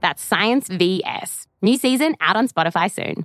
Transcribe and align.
That's 0.00 0.22
Science 0.22 0.68
VS. 0.68 1.46
New 1.62 1.76
season 1.76 2.14
out 2.20 2.36
on 2.36 2.48
Spotify 2.48 2.90
soon. 2.90 3.24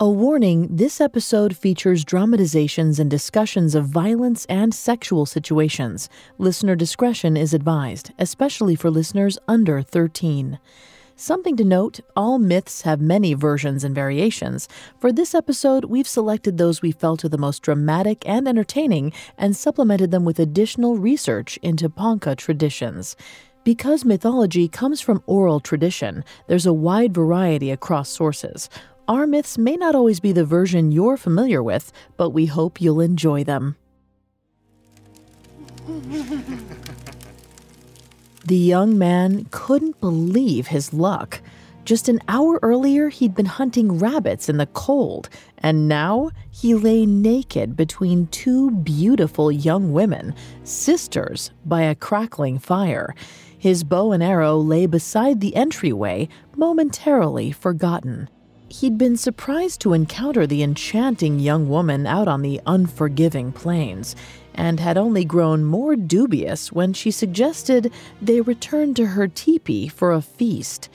A 0.00 0.10
warning 0.10 0.68
this 0.74 1.00
episode 1.00 1.56
features 1.56 2.04
dramatizations 2.04 2.98
and 2.98 3.08
discussions 3.08 3.76
of 3.76 3.86
violence 3.86 4.44
and 4.46 4.74
sexual 4.74 5.24
situations. 5.24 6.08
Listener 6.36 6.74
discretion 6.74 7.36
is 7.36 7.54
advised, 7.54 8.10
especially 8.18 8.74
for 8.74 8.90
listeners 8.90 9.38
under 9.46 9.82
13. 9.82 10.58
Something 11.16 11.56
to 11.56 11.64
note 11.64 12.00
all 12.16 12.40
myths 12.40 12.82
have 12.82 13.00
many 13.00 13.34
versions 13.34 13.84
and 13.84 13.94
variations. 13.94 14.68
For 14.98 15.12
this 15.12 15.32
episode, 15.32 15.84
we've 15.84 16.08
selected 16.08 16.58
those 16.58 16.82
we 16.82 16.90
felt 16.90 17.24
are 17.24 17.28
the 17.28 17.38
most 17.38 17.62
dramatic 17.62 18.28
and 18.28 18.48
entertaining 18.48 19.12
and 19.38 19.54
supplemented 19.54 20.10
them 20.10 20.24
with 20.24 20.40
additional 20.40 20.98
research 20.98 21.56
into 21.62 21.88
Ponca 21.88 22.34
traditions. 22.34 23.14
Because 23.64 24.04
mythology 24.04 24.68
comes 24.68 25.00
from 25.00 25.22
oral 25.26 25.58
tradition, 25.58 26.22
there's 26.48 26.66
a 26.66 26.72
wide 26.74 27.14
variety 27.14 27.70
across 27.70 28.10
sources. 28.10 28.68
Our 29.08 29.26
myths 29.26 29.56
may 29.56 29.76
not 29.76 29.94
always 29.94 30.20
be 30.20 30.32
the 30.32 30.44
version 30.44 30.92
you're 30.92 31.16
familiar 31.16 31.62
with, 31.62 31.90
but 32.18 32.30
we 32.30 32.44
hope 32.44 32.82
you'll 32.82 33.00
enjoy 33.00 33.42
them. 33.42 33.76
the 38.44 38.56
young 38.56 38.98
man 38.98 39.46
couldn't 39.50 39.98
believe 39.98 40.66
his 40.66 40.92
luck. 40.92 41.40
Just 41.86 42.08
an 42.08 42.20
hour 42.28 42.58
earlier, 42.62 43.08
he'd 43.08 43.34
been 43.34 43.46
hunting 43.46 43.98
rabbits 43.98 44.48
in 44.48 44.58
the 44.58 44.66
cold, 44.66 45.28
and 45.58 45.88
now 45.88 46.30
he 46.50 46.74
lay 46.74 47.04
naked 47.04 47.76
between 47.76 48.26
two 48.28 48.70
beautiful 48.70 49.52
young 49.52 49.92
women, 49.92 50.34
sisters, 50.64 51.50
by 51.66 51.82
a 51.82 51.94
crackling 51.94 52.58
fire. 52.58 53.14
His 53.64 53.82
bow 53.82 54.12
and 54.12 54.22
arrow 54.22 54.58
lay 54.58 54.84
beside 54.84 55.40
the 55.40 55.56
entryway, 55.56 56.28
momentarily 56.54 57.50
forgotten. 57.50 58.28
He'd 58.68 58.98
been 58.98 59.16
surprised 59.16 59.80
to 59.80 59.94
encounter 59.94 60.46
the 60.46 60.62
enchanting 60.62 61.38
young 61.38 61.70
woman 61.70 62.06
out 62.06 62.28
on 62.28 62.42
the 62.42 62.60
unforgiving 62.66 63.52
plains, 63.52 64.14
and 64.54 64.80
had 64.80 64.98
only 64.98 65.24
grown 65.24 65.64
more 65.64 65.96
dubious 65.96 66.72
when 66.72 66.92
she 66.92 67.10
suggested 67.10 67.90
they 68.20 68.42
return 68.42 68.92
to 68.96 69.06
her 69.06 69.28
teepee 69.28 69.88
for 69.88 70.12
a 70.12 70.20
feast. 70.20 70.90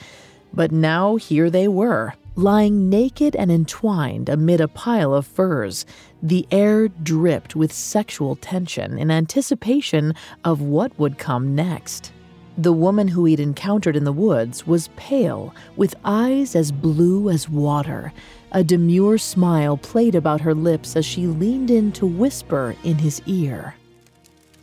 But 0.54 0.70
now 0.70 1.16
here 1.16 1.50
they 1.50 1.66
were, 1.66 2.14
lying 2.36 2.88
naked 2.88 3.34
and 3.34 3.50
entwined 3.50 4.28
amid 4.28 4.60
a 4.60 4.68
pile 4.68 5.12
of 5.12 5.26
furs. 5.26 5.86
The 6.22 6.46
air 6.52 6.86
dripped 6.86 7.56
with 7.56 7.72
sexual 7.72 8.36
tension 8.36 8.96
in 8.96 9.10
anticipation 9.10 10.14
of 10.44 10.60
what 10.60 10.96
would 11.00 11.18
come 11.18 11.56
next. 11.56 12.12
The 12.60 12.74
woman 12.74 13.08
who 13.08 13.24
he'd 13.24 13.40
encountered 13.40 13.96
in 13.96 14.04
the 14.04 14.12
woods 14.12 14.66
was 14.66 14.90
pale, 14.94 15.54
with 15.78 15.94
eyes 16.04 16.54
as 16.54 16.70
blue 16.70 17.30
as 17.30 17.48
water. 17.48 18.12
A 18.52 18.62
demure 18.62 19.16
smile 19.16 19.78
played 19.78 20.14
about 20.14 20.42
her 20.42 20.52
lips 20.52 20.94
as 20.94 21.06
she 21.06 21.26
leaned 21.26 21.70
in 21.70 21.90
to 21.92 22.06
whisper 22.06 22.76
in 22.84 22.98
his 22.98 23.22
ear. 23.24 23.76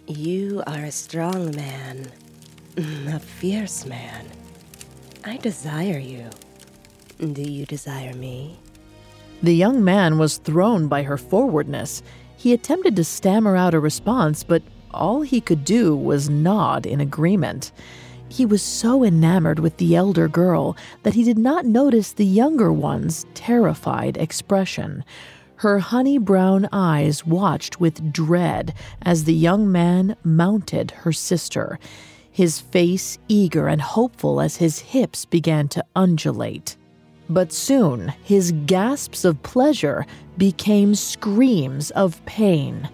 You 0.05 0.61
are 0.67 0.83
a 0.83 0.91
strong 0.91 1.55
man, 1.55 2.11
mm, 2.75 3.15
a 3.15 3.19
fierce 3.19 3.83
man. 3.87 4.27
I 5.25 5.37
desire 5.37 5.97
you. 5.97 6.29
Do 7.17 7.41
you 7.41 7.65
desire 7.65 8.13
me? 8.13 8.59
The 9.41 9.55
young 9.55 9.83
man 9.83 10.19
was 10.19 10.37
thrown 10.37 10.87
by 10.87 11.01
her 11.01 11.17
forwardness. 11.17 12.03
He 12.35 12.53
attempted 12.53 12.95
to 12.97 13.03
stammer 13.03 13.57
out 13.57 13.73
a 13.73 13.79
response, 13.79 14.43
but 14.43 14.61
all 14.91 15.21
he 15.21 15.41
could 15.41 15.63
do 15.63 15.95
was 15.95 16.29
nod 16.29 16.85
in 16.85 17.01
agreement. 17.01 17.71
He 18.29 18.45
was 18.45 18.61
so 18.61 19.03
enamored 19.03 19.59
with 19.59 19.77
the 19.77 19.95
elder 19.95 20.27
girl 20.27 20.75
that 21.03 21.13
he 21.13 21.23
did 21.23 21.37
not 21.37 21.65
notice 21.65 22.11
the 22.11 22.25
younger 22.25 22.71
one's 22.71 23.25
terrified 23.33 24.17
expression. 24.17 25.03
Her 25.57 25.79
honey 25.79 26.17
brown 26.17 26.67
eyes 26.71 27.25
watched 27.25 27.79
with 27.79 28.13
dread 28.13 28.73
as 29.01 29.23
the 29.23 29.33
young 29.33 29.71
man 29.71 30.15
mounted 30.23 30.91
her 30.91 31.13
sister, 31.13 31.79
his 32.29 32.59
face 32.59 33.17
eager 33.27 33.67
and 33.67 33.81
hopeful 33.81 34.39
as 34.39 34.57
his 34.57 34.79
hips 34.79 35.25
began 35.25 35.67
to 35.69 35.83
undulate. 35.95 36.77
But 37.29 37.51
soon 37.51 38.13
his 38.23 38.53
gasps 38.65 39.25
of 39.25 39.41
pleasure 39.41 40.05
became 40.37 40.93
screams 40.93 41.91
of 41.91 42.23
pain. 42.25 42.89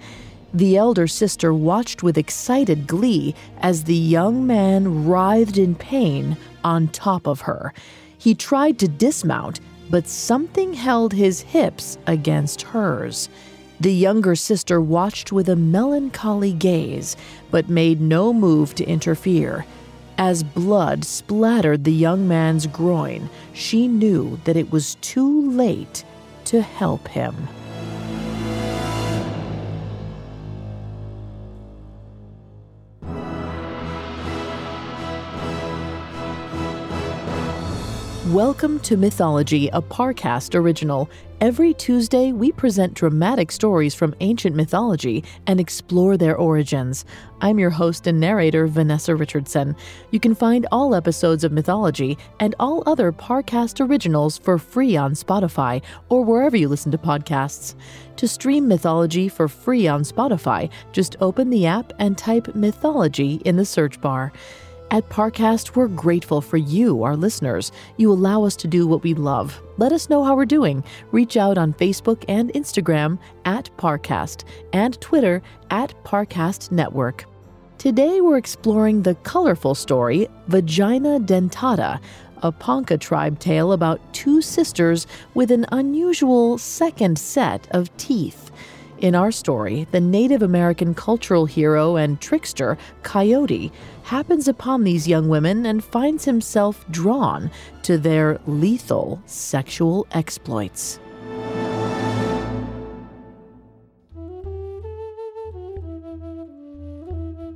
The 0.54 0.78
elder 0.78 1.08
sister 1.08 1.52
watched 1.52 2.04
with 2.04 2.16
excited 2.16 2.86
glee 2.86 3.34
as 3.58 3.84
the 3.84 3.96
young 3.96 4.46
man 4.46 5.06
writhed 5.06 5.58
in 5.58 5.74
pain 5.74 6.38
on 6.64 6.90
top 6.90 7.28
of 7.28 7.42
her. 7.42 7.74
He 8.20 8.36
tried 8.36 8.78
to 8.80 8.88
dismount, 8.88 9.60
but 9.90 10.08
something 10.08 10.74
held 10.74 11.12
his 11.12 11.42
hips 11.42 11.98
against 12.06 12.62
hers. 12.62 13.30
The 13.80 13.94
younger 13.94 14.36
sister 14.36 14.80
watched 14.80 15.32
with 15.32 15.50
a 15.50 15.56
melancholy 15.56 16.54
gaze, 16.54 17.18
but 17.50 17.68
made 17.68 18.00
no 18.00 18.32
move 18.32 18.76
to 18.76 18.86
interfere. 18.86 19.66
As 20.20 20.44
blood 20.44 21.04
splattered 21.04 21.84
the 21.84 21.92
young 21.92 22.28
man's 22.28 22.68
groin, 22.68 23.28
she 23.54 23.88
knew 23.88 24.40
that 24.44 24.56
it 24.56 24.72
was 24.72 24.96
too 25.02 25.50
late 25.50 26.06
to 26.46 26.62
help 26.62 27.08
him. 27.08 27.48
Welcome 38.34 38.80
to 38.80 38.98
Mythology, 38.98 39.68
a 39.74 39.80
Parcast 39.80 40.56
original. 40.56 41.08
Every 41.40 41.72
Tuesday, 41.72 42.32
we 42.32 42.52
present 42.52 42.96
dramatic 42.96 43.52
stories 43.52 43.94
from 43.94 44.16
ancient 44.22 44.56
mythology 44.56 45.24
and 45.46 45.60
explore 45.60 46.18
their 46.18 46.36
origins. 46.36 47.06
I'm 47.42 47.60
your 47.60 47.70
host 47.70 48.08
and 48.08 48.20
narrator, 48.20 48.66
Vanessa 48.66 49.16
Richardson. 49.16 49.76
You 50.10 50.20
can 50.20 50.34
find 50.34 50.66
all 50.72 50.96
episodes 50.96 51.44
of 51.44 51.52
Mythology 51.52 52.18
and 52.40 52.56
all 52.60 52.82
other 52.88 53.12
Parcast 53.12 53.88
originals 53.88 54.40
for 54.40 54.58
free 54.58 54.98
on 54.98 55.14
Spotify 55.14 55.84
or 56.10 56.24
wherever 56.24 56.58
you 56.58 56.68
listen 56.68 56.92
to 56.94 56.98
podcasts. 56.98 57.76
To 58.16 58.28
stream 58.28 58.68
Mythology 58.68 59.30
for 59.30 59.48
free 59.48 59.88
on 59.88 60.02
Spotify, 60.02 60.72
just 60.92 61.18
open 61.22 61.52
the 61.52 61.68
app 61.68 61.94
and 62.00 62.18
type 62.18 62.56
Mythology 62.56 63.44
in 63.46 63.58
the 63.58 63.66
search 63.66 64.02
bar. 64.02 64.34
At 64.94 65.10
Parcast, 65.10 65.76
we're 65.76 65.88
grateful 65.88 66.40
for 66.40 66.58
you, 66.58 67.02
our 67.02 67.18
listeners. 67.18 67.72
You 67.98 68.12
allow 68.12 68.44
us 68.44 68.56
to 68.58 68.68
do 68.68 68.86
what 68.86 69.02
we 69.02 69.16
love. 69.16 69.60
Let 69.80 69.92
us 69.92 70.08
know 70.08 70.24
how 70.24 70.36
we're 70.36 70.46
doing. 70.46 70.84
Reach 71.12 71.36
out 71.36 71.58
on 71.58 71.74
Facebook 71.74 72.24
and 72.28 72.54
Instagram 72.54 73.18
at 73.44 73.76
Parcast 73.76 74.44
and 74.72 75.02
Twitter 75.02 75.42
at 75.72 75.96
Parcast 76.04 76.72
Network. 76.72 77.26
Today, 77.80 78.22
we're 78.22 78.38
exploring 78.38 79.02
the 79.02 79.16
colorful 79.16 79.74
story 79.74 80.28
Vagina 80.48 81.20
Dentata, 81.20 82.00
a 82.44 82.52
Ponca 82.52 82.96
tribe 82.96 83.40
tale 83.40 83.72
about 83.72 84.14
two 84.14 84.44
sisters 84.44 85.08
with 85.34 85.50
an 85.50 85.66
unusual 85.72 86.60
second 86.60 87.18
set 87.18 87.68
of 87.72 87.90
teeth. 87.98 88.52
In 89.04 89.16
our 89.16 89.34
story, 89.34 89.86
the 89.92 90.00
Native 90.00 90.42
American 90.42 90.94
cultural 90.94 91.46
hero 91.46 91.98
and 91.98 92.22
trickster, 92.22 92.78
Coyote, 93.02 93.70
happens 94.04 94.48
upon 94.48 94.86
these 94.86 95.10
young 95.10 95.28
women 95.28 95.66
and 95.66 95.84
finds 95.84 96.24
himself 96.24 96.86
drawn 96.90 97.52
to 97.82 97.98
their 97.98 98.40
lethal 98.48 99.22
sexual 99.26 100.08
exploits. 100.14 101.02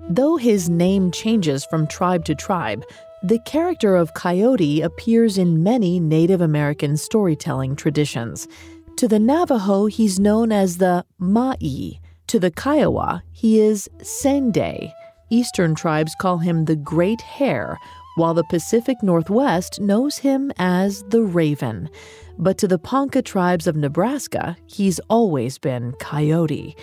Though 0.10 0.36
his 0.36 0.68
name 0.68 1.12
changes 1.12 1.64
from 1.64 1.88
tribe 1.88 2.26
to 2.26 2.36
tribe, 2.36 2.84
the 3.24 3.40
character 3.46 3.96
of 3.96 4.14
Coyote 4.16 4.82
appears 4.82 5.38
in 5.38 5.64
many 5.64 5.98
Native 5.98 6.42
American 6.42 6.98
storytelling 6.98 7.78
traditions. 7.78 8.50
To 8.98 9.08
the 9.08 9.20
Navajo, 9.20 9.86
he's 9.86 10.20
known 10.20 10.52
as 10.52 10.80
the 10.80 11.06
Ma'i. 11.22 12.00
To 12.26 12.40
the 12.40 12.50
Kiowa, 12.50 13.22
he 13.32 13.60
is 13.62 13.88
Sende. 14.02 14.92
Eastern 15.30 15.76
tribes 15.76 16.16
call 16.20 16.40
him 16.40 16.66
the 16.66 16.76
Great 16.76 17.22
Hare, 17.22 17.78
while 18.16 18.34
the 18.34 18.44
Pacific 18.46 18.98
Northwest 19.04 19.80
knows 19.80 20.18
him 20.18 20.52
as 20.58 21.04
the 21.10 21.22
Raven. 21.22 21.92
But 22.40 22.58
to 22.58 22.68
the 22.68 22.80
Ponca 22.80 23.22
tribes 23.22 23.68
of 23.68 23.76
Nebraska, 23.76 24.58
he's 24.66 25.00
always 25.12 25.60
been 25.60 25.92
Coyote. 26.00 26.76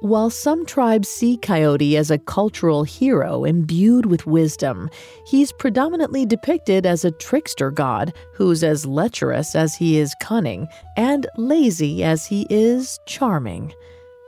While 0.00 0.30
some 0.30 0.64
tribes 0.64 1.08
see 1.08 1.36
Coyote 1.36 1.96
as 1.96 2.12
a 2.12 2.18
cultural 2.18 2.84
hero 2.84 3.44
imbued 3.44 4.06
with 4.06 4.26
wisdom, 4.26 4.90
he's 5.26 5.50
predominantly 5.50 6.24
depicted 6.24 6.86
as 6.86 7.04
a 7.04 7.10
trickster 7.10 7.72
god 7.72 8.14
who's 8.32 8.62
as 8.62 8.86
lecherous 8.86 9.56
as 9.56 9.74
he 9.74 9.98
is 9.98 10.14
cunning 10.20 10.68
and 10.96 11.26
lazy 11.36 12.04
as 12.04 12.26
he 12.26 12.46
is 12.48 13.00
charming. 13.06 13.72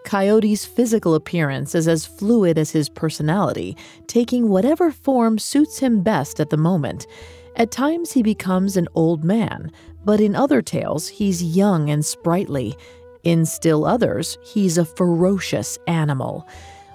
Coyote's 0.05 0.65
physical 0.65 1.15
appearance 1.15 1.77
is 1.77 1.87
as 1.87 2.05
fluid 2.05 2.59
as 2.59 2.73
his 2.73 2.89
personality, 2.89 3.77
taking 4.09 4.49
whatever 4.49 4.91
form 4.91 5.39
suits 5.39 5.79
him 5.79 6.03
best 6.03 6.41
at 6.41 6.51
the 6.51 6.57
moment. 6.57 7.07
At 7.55 7.71
times, 7.71 8.11
he 8.11 8.25
becomes 8.25 8.77
an 8.77 8.89
old 8.95 9.23
man, 9.23 9.71
but 10.05 10.21
in 10.21 10.35
other 10.35 10.63
tales, 10.63 11.07
he's 11.07 11.45
young 11.45 11.91
and 11.91 12.05
sprightly 12.05 12.77
in 13.25 13.47
still 13.47 13.85
others, 13.85 14.39
he's 14.43 14.79
a 14.79 14.85
ferocious 14.85 15.79
animal. 15.87 16.47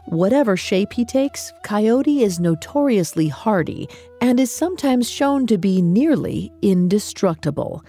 Whatever 0.06 0.56
shape 0.56 0.94
he 0.94 1.04
takes, 1.04 1.52
Coyote 1.64 2.22
is 2.24 2.40
notoriously 2.40 3.28
hardy 3.28 3.90
and 4.22 4.40
is 4.40 4.52
sometimes 4.52 5.10
shown 5.10 5.48
to 5.48 5.58
be 5.58 5.82
nearly 5.82 6.52
indestructible. 6.62 7.84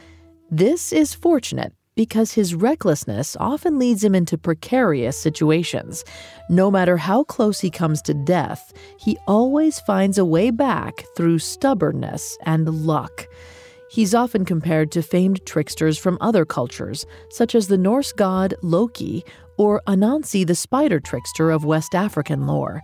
This 0.51 0.93
is 0.93 1.13
fortunate 1.13 1.75
because 1.95 2.33
his 2.33 2.55
recklessness 2.55 3.37
often 3.41 3.79
leads 3.79 4.05
him 4.05 4.15
into 4.15 4.39
precarious 4.39 5.19
situations. 5.19 6.05
No 6.49 6.71
matter 6.71 6.97
how 6.97 7.25
close 7.25 7.61
he 7.61 7.71
comes 7.71 8.01
to 8.03 8.15
death, 8.15 8.73
he 8.99 9.19
always 9.27 9.81
finds 9.81 10.19
a 10.19 10.25
way 10.25 10.51
back 10.51 11.05
through 11.17 11.39
stubbornness 11.39 12.39
and 12.45 12.69
luck. 12.87 13.27
He's 13.89 14.15
often 14.15 14.45
compared 14.45 14.91
to 14.93 15.03
famed 15.03 15.45
tricksters 15.47 15.97
from 15.97 16.19
other 16.21 16.45
cultures, 16.45 17.07
such 17.31 17.55
as 17.55 17.69
the 17.69 17.79
Norse 17.79 18.13
god 18.13 18.55
Loki 18.63 19.25
or 19.57 19.81
Anansi 19.87 20.47
the 20.47 20.55
spider 20.55 21.01
trickster 21.01 21.51
of 21.51 21.65
West 21.65 21.95
African 21.95 22.47
lore. 22.47 22.83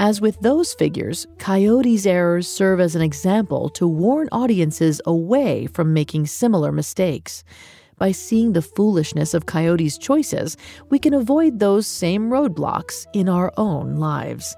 As 0.00 0.20
with 0.20 0.40
those 0.40 0.72
figures, 0.74 1.26
Coyote's 1.38 2.06
errors 2.06 2.48
serve 2.48 2.80
as 2.80 2.96
an 2.96 3.02
example 3.02 3.68
to 3.70 3.86
warn 3.86 4.28
audiences 4.32 5.00
away 5.04 5.66
from 5.66 5.92
making 5.92 6.26
similar 6.26 6.72
mistakes. 6.72 7.44
By 7.98 8.12
seeing 8.12 8.54
the 8.54 8.62
foolishness 8.62 9.34
of 9.34 9.44
Coyote's 9.44 9.98
choices, 9.98 10.56
we 10.88 10.98
can 10.98 11.12
avoid 11.12 11.58
those 11.58 11.86
same 11.86 12.30
roadblocks 12.30 13.06
in 13.12 13.28
our 13.28 13.52
own 13.58 13.96
lives. 13.96 14.56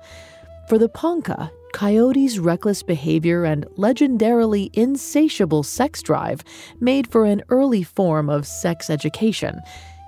For 0.68 0.78
the 0.78 0.88
Ponca, 0.88 1.50
Coyote's 1.72 2.38
reckless 2.38 2.82
behavior 2.82 3.44
and 3.44 3.66
legendarily 3.76 4.70
insatiable 4.74 5.62
sex 5.62 6.02
drive 6.02 6.44
made 6.80 7.10
for 7.10 7.24
an 7.24 7.42
early 7.48 7.82
form 7.82 8.28
of 8.28 8.46
sex 8.46 8.90
education. 8.90 9.60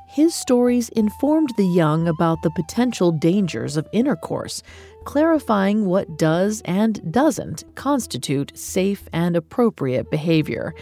His 0.08 0.34
stories 0.34 0.90
informed 0.90 1.52
the 1.56 1.66
young 1.66 2.06
about 2.06 2.42
the 2.42 2.50
potential 2.50 3.10
dangers 3.10 3.76
of 3.76 3.88
intercourse, 3.92 4.62
clarifying 5.04 5.86
what 5.86 6.16
does 6.16 6.62
and 6.66 7.12
doesn't 7.12 7.64
constitute 7.74 8.56
safe 8.56 9.08
and 9.12 9.34
appropriate 9.34 10.10
behavior. 10.10 10.72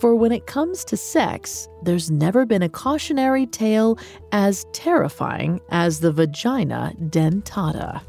For 0.00 0.14
when 0.14 0.32
it 0.32 0.46
comes 0.46 0.84
to 0.86 0.96
sex, 0.96 1.68
there's 1.82 2.10
never 2.10 2.44
been 2.44 2.62
a 2.62 2.68
cautionary 2.68 3.46
tale 3.46 3.98
as 4.32 4.66
terrifying 4.72 5.60
as 5.70 6.00
the 6.00 6.10
vagina 6.12 6.92
dentata. 6.98 8.02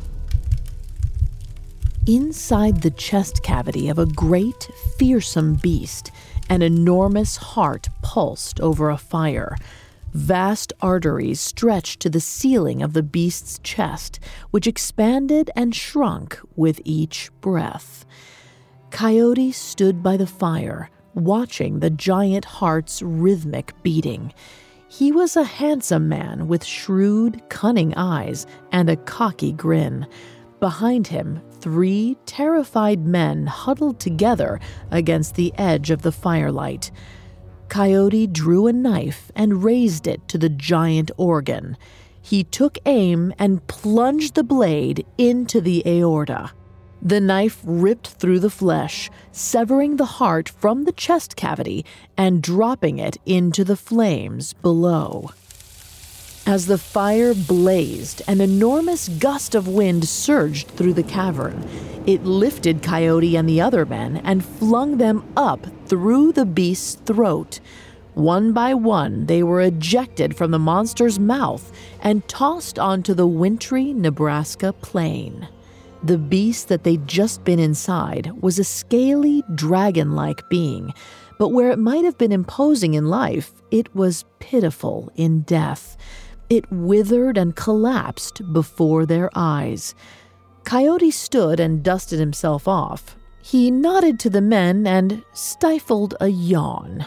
Inside 2.08 2.84
the 2.84 2.92
chest 2.92 3.44
cavity 3.44 3.90
of 3.90 4.00
a 4.00 4.06
great, 4.06 4.70
fearsome 4.98 5.56
beast, 5.56 6.10
an 6.50 6.62
enormous 6.62 7.36
heart 7.36 7.90
pulsed 8.02 8.62
over 8.62 8.90
a 8.90 8.98
fire. 8.98 9.58
Vast 10.14 10.72
arteries 10.80 11.42
stretched 11.42 12.00
to 12.00 12.10
the 12.10 12.22
ceiling 12.22 12.82
of 12.82 12.94
the 12.94 13.04
beast's 13.04 13.60
chest, 13.62 14.22
which 14.52 14.68
expanded 14.68 15.52
and 15.54 15.76
shrunk 15.76 16.40
with 16.56 16.80
each 16.86 17.30
breath. 17.42 18.06
Coyote 18.90 19.52
stood 19.52 20.02
by 20.02 20.16
the 20.16 20.26
fire, 20.26 20.90
watching 21.14 21.82
the 21.82 21.90
giant 21.90 22.46
heart's 22.46 23.02
rhythmic 23.02 23.74
beating. 23.84 24.34
He 24.88 25.12
was 25.12 25.36
a 25.36 25.44
handsome 25.44 26.08
man 26.08 26.48
with 26.48 26.64
shrewd, 26.64 27.42
cunning 27.50 27.94
eyes 27.96 28.48
and 28.72 28.90
a 28.90 28.96
cocky 28.96 29.52
grin. 29.52 30.08
Behind 30.60 31.08
him, 31.08 31.42
three 31.60 32.18
terrified 32.26 33.06
men 33.06 33.46
huddled 33.46 34.00
together 34.00 34.60
against 34.90 35.36
the 35.36 35.54
edge 35.58 35.92
of 35.92 36.02
the 36.02 36.12
firelight. 36.12 36.90
Coyote 37.70 38.28
drew 38.28 38.68
a 38.68 38.74
knife 38.74 39.32
and 39.36 39.64
raised 39.64 40.08
it 40.08 40.28
to 40.30 40.38
the 40.38 40.50
giant 40.50 41.12
organ. 41.18 41.78
He 42.22 42.44
took 42.44 42.78
aim 42.86 43.34
and 43.38 43.66
plunged 43.68 44.36
the 44.36 44.44
blade 44.44 45.06
into 45.18 45.62
the 45.62 45.84
aorta. 45.86 46.52
The 47.02 47.22
knife 47.22 47.62
ripped 47.64 48.08
through 48.08 48.40
the 48.40 48.50
flesh, 48.50 49.12
severing 49.32 49.98
the 49.98 50.06
heart 50.06 50.50
from 50.50 50.86
the 50.86 50.92
chest 50.92 51.36
cavity 51.36 51.86
and 52.18 52.42
dropping 52.42 52.98
it 52.98 53.18
into 53.26 53.64
the 53.64 53.78
flames 53.78 54.54
below. 54.54 55.30
As 56.48 56.66
the 56.68 56.78
fire 56.78 57.34
blazed, 57.34 58.22
an 58.26 58.40
enormous 58.40 59.10
gust 59.10 59.54
of 59.54 59.68
wind 59.68 60.08
surged 60.08 60.70
through 60.70 60.94
the 60.94 61.04
cavern. 61.04 61.68
It 62.06 62.24
lifted 62.24 62.82
Coyote 62.82 63.36
and 63.36 63.50
the 63.50 63.60
other 63.60 63.86
men 63.86 64.22
and 64.24 64.46
flung 64.46 64.96
them 64.96 65.26
up 65.36 65.68
through 65.88 66.32
the 66.32 66.46
beast's 66.46 67.02
throat. 67.02 67.60
One 68.14 68.54
by 68.54 68.76
one, 68.76 69.26
they 69.26 69.44
were 69.44 69.60
ejected 69.60 70.38
from 70.38 70.52
the 70.52 70.58
monster's 70.58 71.20
mouth 71.20 71.70
and 72.00 72.26
tossed 72.30 72.80
onto 72.80 73.14
the 73.14 73.28
wintry 73.28 73.92
Nebraska 73.92 74.72
plain. 74.72 75.50
The 76.02 76.18
beast 76.18 76.70
that 76.70 76.86
they'd 76.86 77.10
just 77.10 77.44
been 77.44 77.60
inside 77.60 78.32
was 78.42 78.58
a 78.58 78.64
scaly, 78.64 79.44
dragon 79.54 80.16
like 80.16 80.48
being, 80.48 80.94
but 81.40 81.50
where 81.50 81.72
it 81.72 81.78
might 81.78 82.06
have 82.06 82.18
been 82.18 82.32
imposing 82.32 82.94
in 82.94 83.10
life, 83.10 83.52
it 83.70 83.94
was 83.94 84.24
pitiful 84.40 85.12
in 85.18 85.42
death. 85.42 85.98
It 86.50 86.72
withered 86.72 87.38
and 87.38 87.56
collapsed 87.56 88.54
before 88.54 89.06
their 89.06 89.30
eyes. 89.36 89.94
Coyote 90.64 91.12
stood 91.12 91.60
and 91.60 91.84
dusted 91.84 92.20
himself 92.20 92.68
off. 92.68 93.18
He 93.42 93.72
nodded 93.72 94.20
to 94.22 94.30
the 94.30 94.42
men 94.42 94.88
and 94.88 95.24
stifled 95.34 96.16
a 96.20 96.28
yawn. 96.28 97.06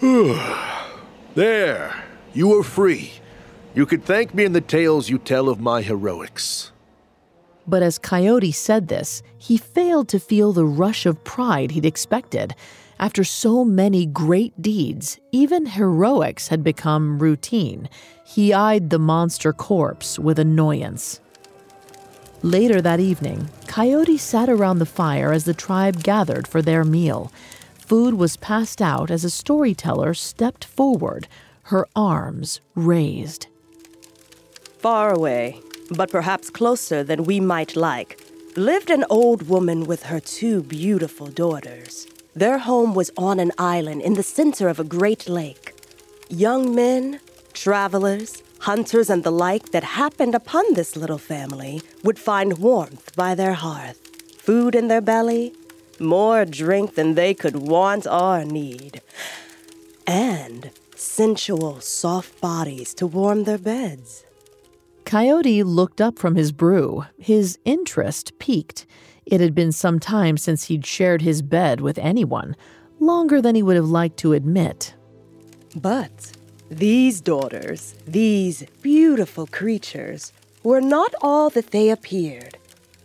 there, 1.34 2.04
you 2.32 2.58
are 2.58 2.62
free. 2.62 3.12
You 3.74 3.86
could 3.86 4.04
thank 4.04 4.34
me 4.34 4.44
in 4.44 4.52
the 4.52 4.60
tales 4.60 5.08
you 5.08 5.18
tell 5.18 5.48
of 5.48 5.60
my 5.60 5.82
heroics. 5.82 6.72
But 7.66 7.82
as 7.82 7.98
Coyote 7.98 8.52
said 8.52 8.88
this, 8.88 9.22
he 9.38 9.56
failed 9.56 10.08
to 10.08 10.20
feel 10.20 10.52
the 10.52 10.66
rush 10.66 11.06
of 11.06 11.24
pride 11.24 11.70
he'd 11.70 11.86
expected. 11.86 12.54
After 12.98 13.24
so 13.24 13.64
many 13.64 14.06
great 14.06 14.60
deeds, 14.62 15.18
even 15.32 15.66
heroics 15.66 16.48
had 16.48 16.62
become 16.62 17.18
routine. 17.18 17.88
He 18.24 18.52
eyed 18.52 18.90
the 18.90 18.98
monster 18.98 19.52
corpse 19.52 20.18
with 20.18 20.38
annoyance. 20.38 21.20
Later 22.42 22.80
that 22.82 23.00
evening, 23.00 23.48
Coyote 23.66 24.18
sat 24.18 24.48
around 24.48 24.78
the 24.78 24.86
fire 24.86 25.32
as 25.32 25.44
the 25.44 25.54
tribe 25.54 26.02
gathered 26.02 26.46
for 26.46 26.62
their 26.62 26.84
meal. 26.84 27.32
Food 27.74 28.14
was 28.14 28.36
passed 28.36 28.80
out 28.80 29.10
as 29.10 29.24
a 29.24 29.30
storyteller 29.30 30.14
stepped 30.14 30.64
forward, 30.64 31.26
her 31.64 31.88
arms 31.96 32.60
raised. 32.74 33.46
Far 34.78 35.14
away, 35.14 35.60
but 35.90 36.10
perhaps 36.10 36.50
closer 36.50 37.02
than 37.02 37.24
we 37.24 37.40
might 37.40 37.76
like, 37.76 38.20
lived 38.56 38.90
an 38.90 39.04
old 39.10 39.48
woman 39.48 39.84
with 39.84 40.04
her 40.04 40.20
two 40.20 40.62
beautiful 40.62 41.26
daughters. 41.26 42.06
Their 42.34 42.58
home 42.58 42.94
was 42.94 43.12
on 43.16 43.38
an 43.38 43.52
island 43.58 44.02
in 44.02 44.14
the 44.14 44.22
center 44.22 44.68
of 44.68 44.80
a 44.80 44.84
great 44.84 45.28
lake. 45.28 45.72
Young 46.28 46.74
men, 46.74 47.20
travelers, 47.52 48.42
hunters, 48.60 49.08
and 49.08 49.22
the 49.22 49.30
like 49.30 49.70
that 49.70 49.84
happened 49.84 50.34
upon 50.34 50.74
this 50.74 50.96
little 50.96 51.18
family 51.18 51.80
would 52.02 52.18
find 52.18 52.58
warmth 52.58 53.14
by 53.14 53.36
their 53.36 53.54
hearth, 53.54 54.00
food 54.36 54.74
in 54.74 54.88
their 54.88 55.00
belly, 55.00 55.52
more 56.00 56.44
drink 56.44 56.96
than 56.96 57.14
they 57.14 57.34
could 57.34 57.56
want 57.56 58.04
or 58.06 58.44
need, 58.44 59.00
and 60.06 60.70
sensual, 60.96 61.80
soft 61.80 62.40
bodies 62.40 62.94
to 62.94 63.06
warm 63.06 63.44
their 63.44 63.58
beds. 63.58 64.24
Coyote 65.04 65.62
looked 65.62 66.00
up 66.00 66.18
from 66.18 66.34
his 66.34 66.50
brew. 66.50 67.04
His 67.18 67.58
interest 67.64 68.38
piqued. 68.38 68.86
It 69.26 69.40
had 69.40 69.54
been 69.54 69.72
some 69.72 69.98
time 69.98 70.36
since 70.36 70.64
he'd 70.64 70.86
shared 70.86 71.22
his 71.22 71.42
bed 71.42 71.80
with 71.80 71.98
anyone, 71.98 72.56
longer 73.00 73.40
than 73.40 73.54
he 73.54 73.62
would 73.62 73.76
have 73.76 73.88
liked 73.88 74.18
to 74.18 74.32
admit. 74.32 74.94
But 75.74 76.32
these 76.70 77.20
daughters, 77.20 77.94
these 78.06 78.64
beautiful 78.82 79.46
creatures, 79.46 80.32
were 80.62 80.80
not 80.80 81.14
all 81.22 81.50
that 81.50 81.70
they 81.70 81.90
appeared. 81.90 82.58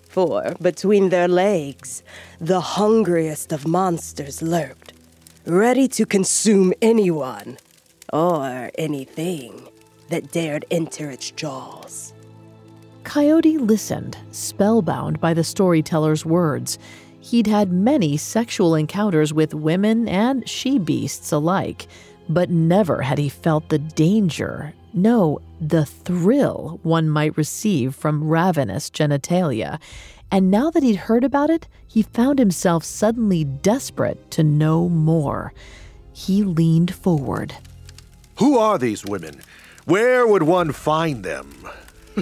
For 0.07 0.55
between 0.61 1.09
their 1.09 1.27
legs, 1.27 2.03
the 2.39 2.61
hungriest 2.61 3.51
of 3.51 3.67
monsters 3.67 4.41
lurked, 4.41 4.93
ready 5.45 5.87
to 5.89 6.05
consume 6.05 6.73
anyone 6.81 7.57
or 8.11 8.71
anything 8.77 9.69
that 10.09 10.31
dared 10.31 10.65
enter 10.71 11.11
its 11.11 11.31
jaws. 11.31 12.13
Coyote 13.03 13.57
listened, 13.57 14.17
spellbound 14.31 15.19
by 15.19 15.33
the 15.33 15.43
storyteller's 15.43 16.25
words. 16.25 16.77
He'd 17.21 17.47
had 17.47 17.71
many 17.71 18.17
sexual 18.17 18.75
encounters 18.75 19.33
with 19.33 19.53
women 19.53 20.07
and 20.07 20.47
she 20.47 20.79
beasts 20.79 21.31
alike, 21.31 21.87
but 22.27 22.49
never 22.49 23.01
had 23.01 23.17
he 23.17 23.29
felt 23.29 23.69
the 23.69 23.79
danger, 23.79 24.73
no, 24.93 25.39
the 25.61 25.85
thrill 25.85 26.79
one 26.83 27.09
might 27.09 27.37
receive 27.37 27.95
from 27.95 28.27
ravenous 28.27 28.89
genitalia. 28.89 29.79
And 30.31 30.49
now 30.51 30.69
that 30.71 30.83
he'd 30.83 30.95
heard 30.95 31.23
about 31.23 31.49
it, 31.49 31.67
he 31.87 32.01
found 32.01 32.39
himself 32.39 32.83
suddenly 32.83 33.43
desperate 33.43 34.31
to 34.31 34.43
know 34.43 34.89
more. 34.89 35.53
He 36.13 36.43
leaned 36.43 36.93
forward. 36.93 37.55
Who 38.37 38.57
are 38.57 38.77
these 38.77 39.05
women? 39.05 39.41
Where 39.85 40.25
would 40.25 40.43
one 40.43 40.71
find 40.71 41.23
them? 41.23 41.67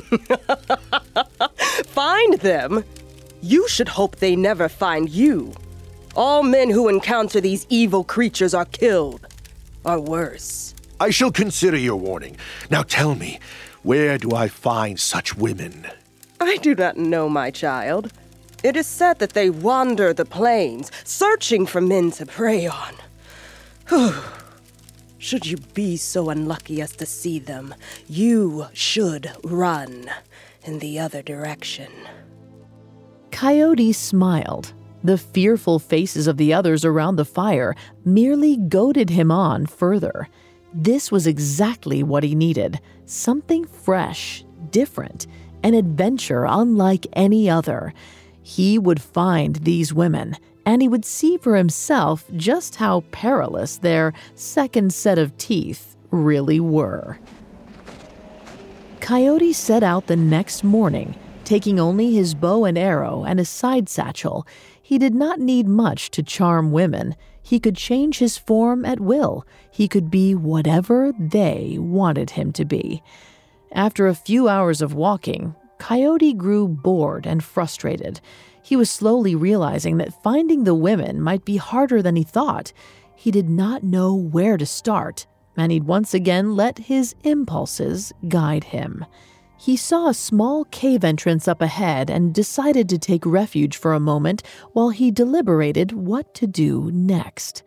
find 1.86 2.34
them? 2.39 2.84
You 3.42 3.68
should 3.68 3.89
hope 3.89 4.18
they 4.18 4.36
never 4.36 4.68
find 4.68 5.10
you. 5.10 5.54
All 6.16 6.44
men 6.44 6.70
who 6.70 6.89
encounter 6.89 7.39
these 7.39 7.68
evil 7.70 8.04
creatures 8.04 8.54
are 8.54 8.66
killed, 8.66 9.27
or 9.84 10.00
worse. 10.00 10.74
I 11.00 11.12
shall 11.12 11.32
consider 11.32 11.77
your 11.77 11.98
warning. 11.98 12.38
Now 12.72 12.82
tell 12.82 13.13
me, 13.13 13.39
where 13.84 14.18
do 14.18 14.34
I 14.34 14.48
find 14.48 15.00
such 15.00 15.38
women? 15.38 15.88
I 16.39 16.58
do 16.58 16.74
not 16.75 16.98
know, 16.98 17.30
my 17.30 17.51
child. 17.51 18.12
It 18.63 18.75
is 18.75 18.88
said 18.88 19.20
that 19.20 19.34
they 19.34 19.50
wander 19.51 20.13
the 20.13 20.25
plains, 20.25 20.92
searching 21.04 21.66
for 21.68 21.82
men 21.82 22.12
to 22.12 22.25
prey 22.25 22.68
on. 22.68 22.96
Should 25.17 25.45
you 25.45 25.57
be 25.74 25.97
so 25.97 26.29
unlucky 26.29 26.81
as 26.81 26.95
to 26.97 27.05
see 27.05 27.39
them, 27.39 27.74
you 28.07 28.67
should 28.74 29.31
run 29.43 30.09
in 30.63 30.79
the 30.79 31.00
other 31.00 31.21
direction. 31.21 31.91
Coyote 33.31 33.93
smiled. 33.93 34.74
The 35.03 35.17
fearful 35.17 35.79
faces 35.79 36.27
of 36.27 36.38
the 36.38 36.53
others 36.53 36.83
around 36.83 37.15
the 37.15 37.25
fire 37.25 37.75
merely 38.03 38.57
goaded 38.57 39.09
him 39.09 39.31
on 39.31 39.65
further. 39.65 40.27
This 40.74 41.12
was 41.12 41.27
exactly 41.27 42.03
what 42.03 42.24
he 42.24 42.36
needed 42.36 42.79
something 43.05 43.65
fresh, 43.65 44.43
different, 44.69 45.27
an 45.63 45.74
adventure 45.74 46.45
unlike 46.45 47.07
any 47.13 47.50
other. 47.50 47.93
He 48.41 48.77
would 48.77 49.01
find 49.01 49.55
these 49.57 49.93
women 49.93 50.36
and 50.67 50.81
he 50.81 50.88
would 50.89 51.05
see 51.05 51.38
for 51.38 51.55
himself 51.55 52.25
just 52.36 52.75
how 52.75 53.00
perilous 53.12 53.77
their 53.77 54.12
second 54.36 54.93
set 54.93 55.17
of 55.17 55.36
teeth 55.38 55.95
really 56.12 56.59
were. 56.59 57.17
Coyote 59.00 59.53
set 59.53 59.81
out 59.81 60.07
the 60.07 60.17
next 60.17 60.65
morning, 60.65 61.15
taking 61.45 61.79
only 61.79 62.12
his 62.12 62.36
bow 62.36 62.65
and 62.65 62.77
arrow 62.77 63.24
and 63.24 63.39
a 63.39 63.45
side 63.45 63.88
satchel. 63.88 64.45
He 64.81 64.97
did 64.97 65.15
not 65.15 65.39
need 65.39 65.69
much 65.69 66.12
to 66.12 66.21
charm 66.21 66.74
women. 66.74 67.15
He 67.41 67.62
could 67.62 67.77
change 67.77 68.17
his 68.17 68.38
form 68.38 68.83
at 68.83 69.00
will. 69.00 69.47
He 69.71 69.88
could 69.88 70.12
be 70.12 70.36
whatever 70.36 71.13
they 71.17 71.77
wanted 71.79 72.31
him 72.31 72.51
to 72.51 72.65
be. 72.65 73.01
After 73.71 74.05
a 74.05 74.13
few 74.13 74.50
hours 74.50 74.81
of 74.81 74.93
walking, 74.93 75.55
Coyote 75.77 76.33
grew 76.33 76.67
bored 76.67 77.25
and 77.25 77.41
frustrated. 77.41 78.19
He 78.67 78.75
was 78.75 78.91
slowly 78.91 79.33
realizing 79.33 79.95
that 79.95 80.21
finding 80.21 80.65
the 80.65 80.75
women 80.75 81.21
might 81.21 81.45
be 81.45 81.55
harder 81.55 82.01
than 82.01 82.17
he 82.17 82.24
thought. 82.24 82.74
He 83.15 83.31
did 83.31 83.47
not 83.47 83.81
know 83.81 84.13
where 84.13 84.57
to 84.57 84.65
start, 84.65 85.25
and 85.55 85.71
he'd 85.71 85.86
once 85.86 86.13
again 86.13 86.53
let 86.53 86.77
his 86.77 87.15
impulses 87.24 88.12
guide 88.27 88.65
him. 88.65 89.05
He 89.57 89.77
saw 89.77 90.09
a 90.09 90.13
small 90.13 90.65
cave 90.65 91.05
entrance 91.05 91.47
up 91.47 91.62
ahead 91.62 92.09
and 92.09 92.36
decided 92.36 92.89
to 92.89 92.97
take 92.97 93.25
refuge 93.25 93.77
for 93.77 93.93
a 93.93 94.01
moment 94.01 94.43
while 94.74 94.89
he 94.89 95.12
deliberated 95.12 95.93
what 95.93 96.33
to 96.33 96.45
do 96.45 96.91
next. 96.91 97.63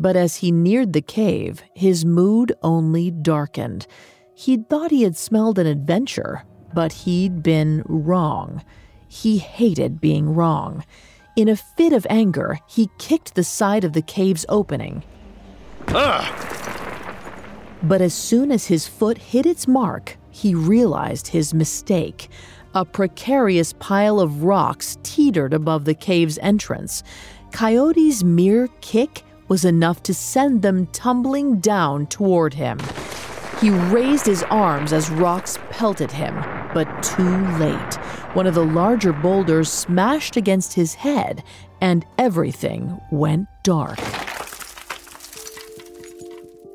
But 0.00 0.16
as 0.16 0.34
he 0.34 0.50
neared 0.50 0.94
the 0.94 1.00
cave, 1.00 1.62
his 1.76 2.04
mood 2.04 2.52
only 2.60 3.12
darkened. 3.12 3.86
He'd 4.34 4.68
thought 4.68 4.90
he 4.90 5.04
had 5.04 5.16
smelled 5.16 5.60
an 5.60 5.68
adventure, 5.68 6.42
but 6.74 6.92
he'd 6.92 7.40
been 7.40 7.84
wrong. 7.86 8.64
He 9.14 9.38
hated 9.38 10.00
being 10.00 10.34
wrong. 10.34 10.84
In 11.36 11.48
a 11.48 11.54
fit 11.54 11.92
of 11.92 12.04
anger, 12.10 12.58
he 12.66 12.90
kicked 12.98 13.36
the 13.36 13.44
side 13.44 13.84
of 13.84 13.92
the 13.92 14.02
cave's 14.02 14.44
opening. 14.48 15.04
Ah! 15.90 16.26
But 17.80 18.00
as 18.02 18.12
soon 18.12 18.50
as 18.50 18.66
his 18.66 18.88
foot 18.88 19.16
hit 19.18 19.46
its 19.46 19.68
mark, 19.68 20.18
he 20.30 20.52
realized 20.52 21.28
his 21.28 21.54
mistake. 21.54 22.28
A 22.74 22.84
precarious 22.84 23.72
pile 23.74 24.18
of 24.18 24.42
rocks 24.42 24.98
teetered 25.04 25.54
above 25.54 25.84
the 25.84 25.94
cave's 25.94 26.38
entrance. 26.38 27.04
Coyote's 27.52 28.24
mere 28.24 28.66
kick 28.80 29.22
was 29.46 29.64
enough 29.64 30.02
to 30.02 30.12
send 30.12 30.62
them 30.62 30.86
tumbling 30.86 31.60
down 31.60 32.08
toward 32.08 32.52
him. 32.54 32.80
He 33.60 33.70
raised 33.70 34.26
his 34.26 34.42
arms 34.50 34.92
as 34.92 35.08
rocks 35.08 35.56
pelted 35.70 36.10
him, 36.10 36.34
but 36.74 36.88
too 37.00 37.46
late. 37.58 37.98
One 38.34 38.48
of 38.48 38.54
the 38.56 38.64
larger 38.64 39.12
boulders 39.12 39.70
smashed 39.70 40.36
against 40.36 40.74
his 40.74 40.94
head, 40.94 41.44
and 41.80 42.04
everything 42.18 43.00
went 43.12 43.46
dark. 43.62 43.96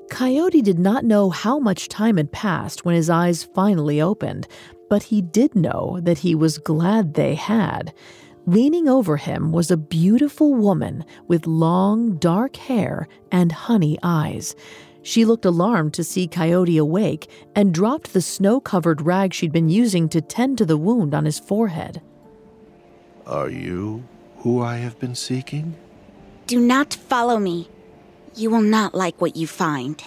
Coyote 0.10 0.62
did 0.62 0.80
not 0.80 1.04
know 1.04 1.30
how 1.30 1.60
much 1.60 1.90
time 1.90 2.16
had 2.16 2.32
passed 2.32 2.86
when 2.86 2.96
his 2.96 3.10
eyes 3.10 3.44
finally 3.44 4.00
opened, 4.02 4.48
but 4.90 5.04
he 5.04 5.22
did 5.22 5.54
know 5.54 6.00
that 6.02 6.20
he 6.20 6.34
was 6.34 6.60
glad 6.60 7.16
they 7.16 7.36
had. 7.36 7.94
Leaning 8.46 8.88
over 8.88 9.18
him 9.18 9.52
was 9.52 9.70
a 9.70 9.76
beautiful 9.76 10.54
woman 10.54 11.04
with 11.28 11.46
long, 11.46 12.16
dark 12.16 12.56
hair 12.56 13.06
and 13.34 13.52
honey 13.52 13.98
eyes. 14.02 14.56
She 15.10 15.26
looked 15.26 15.46
alarmed 15.46 15.96
to 15.96 16.04
see 16.04 16.28
Coyote 16.28 16.78
awake 16.78 17.32
and 17.56 17.74
dropped 17.74 18.14
the 18.14 18.22
snow 18.22 18.60
covered 18.60 19.02
rag 19.02 19.34
she'd 19.34 19.52
been 19.52 19.68
using 19.68 20.08
to 20.10 20.22
tend 20.22 20.60
to 20.60 20.68
the 20.68 20.78
wound 20.78 21.16
on 21.16 21.26
his 21.26 21.40
forehead. 21.40 22.00
Are 23.26 23.50
you 23.50 24.04
who 24.38 24.62
I 24.62 24.76
have 24.76 25.00
been 25.00 25.16
seeking? 25.16 25.76
Do 26.46 26.60
not 26.60 26.94
follow 26.94 27.40
me. 27.40 27.70
You 28.36 28.52
will 28.52 28.62
not 28.62 28.94
like 28.94 29.20
what 29.20 29.36
you 29.36 29.48
find. 29.48 30.00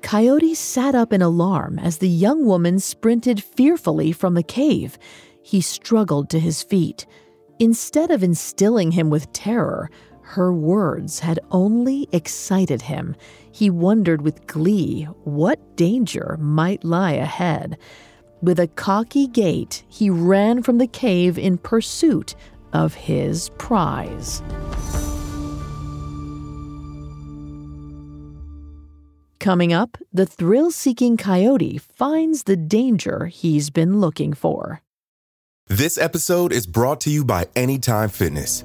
Coyote 0.00 0.54
sat 0.54 0.94
up 0.94 1.12
in 1.12 1.20
alarm 1.20 1.80
as 1.80 1.98
the 1.98 2.08
young 2.08 2.44
woman 2.44 2.78
sprinted 2.78 3.42
fearfully 3.42 4.12
from 4.12 4.34
the 4.34 4.44
cave. 4.44 4.96
He 5.42 5.60
struggled 5.60 6.30
to 6.30 6.38
his 6.38 6.62
feet. 6.62 7.04
Instead 7.58 8.12
of 8.12 8.22
instilling 8.22 8.92
him 8.92 9.10
with 9.10 9.32
terror, 9.32 9.90
her 10.24 10.52
words 10.52 11.18
had 11.18 11.38
only 11.50 12.08
excited 12.12 12.82
him. 12.82 13.14
He 13.52 13.70
wondered 13.70 14.22
with 14.22 14.46
glee 14.46 15.04
what 15.24 15.76
danger 15.76 16.36
might 16.40 16.82
lie 16.82 17.12
ahead. 17.12 17.78
With 18.42 18.58
a 18.58 18.66
cocky 18.66 19.26
gait, 19.26 19.84
he 19.88 20.10
ran 20.10 20.62
from 20.62 20.78
the 20.78 20.86
cave 20.86 21.38
in 21.38 21.58
pursuit 21.58 22.34
of 22.72 22.94
his 22.94 23.50
prize. 23.58 24.42
Coming 29.40 29.74
up, 29.74 29.98
the 30.10 30.24
thrill 30.24 30.70
seeking 30.70 31.18
coyote 31.18 31.78
finds 31.78 32.44
the 32.44 32.56
danger 32.56 33.26
he's 33.26 33.68
been 33.68 34.00
looking 34.00 34.32
for. 34.32 34.80
This 35.66 35.98
episode 35.98 36.52
is 36.52 36.66
brought 36.66 37.00
to 37.02 37.10
you 37.10 37.24
by 37.24 37.48
Anytime 37.54 38.08
Fitness. 38.08 38.64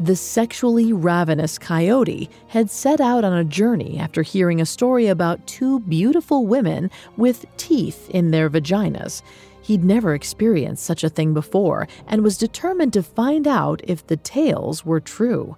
The 0.00 0.14
sexually 0.14 0.92
ravenous 0.92 1.58
coyote 1.58 2.30
had 2.46 2.70
set 2.70 3.00
out 3.00 3.24
on 3.24 3.32
a 3.32 3.42
journey 3.42 3.98
after 3.98 4.22
hearing 4.22 4.60
a 4.60 4.66
story 4.66 5.08
about 5.08 5.44
two 5.48 5.80
beautiful 5.80 6.46
women 6.46 6.88
with 7.16 7.46
teeth 7.56 8.08
in 8.10 8.30
their 8.30 8.48
vaginas. 8.48 9.22
He'd 9.60 9.82
never 9.82 10.14
experienced 10.14 10.84
such 10.84 11.02
a 11.02 11.08
thing 11.08 11.34
before 11.34 11.88
and 12.06 12.22
was 12.22 12.38
determined 12.38 12.92
to 12.92 13.02
find 13.02 13.48
out 13.48 13.80
if 13.82 14.06
the 14.06 14.16
tales 14.16 14.86
were 14.86 15.00
true. 15.00 15.56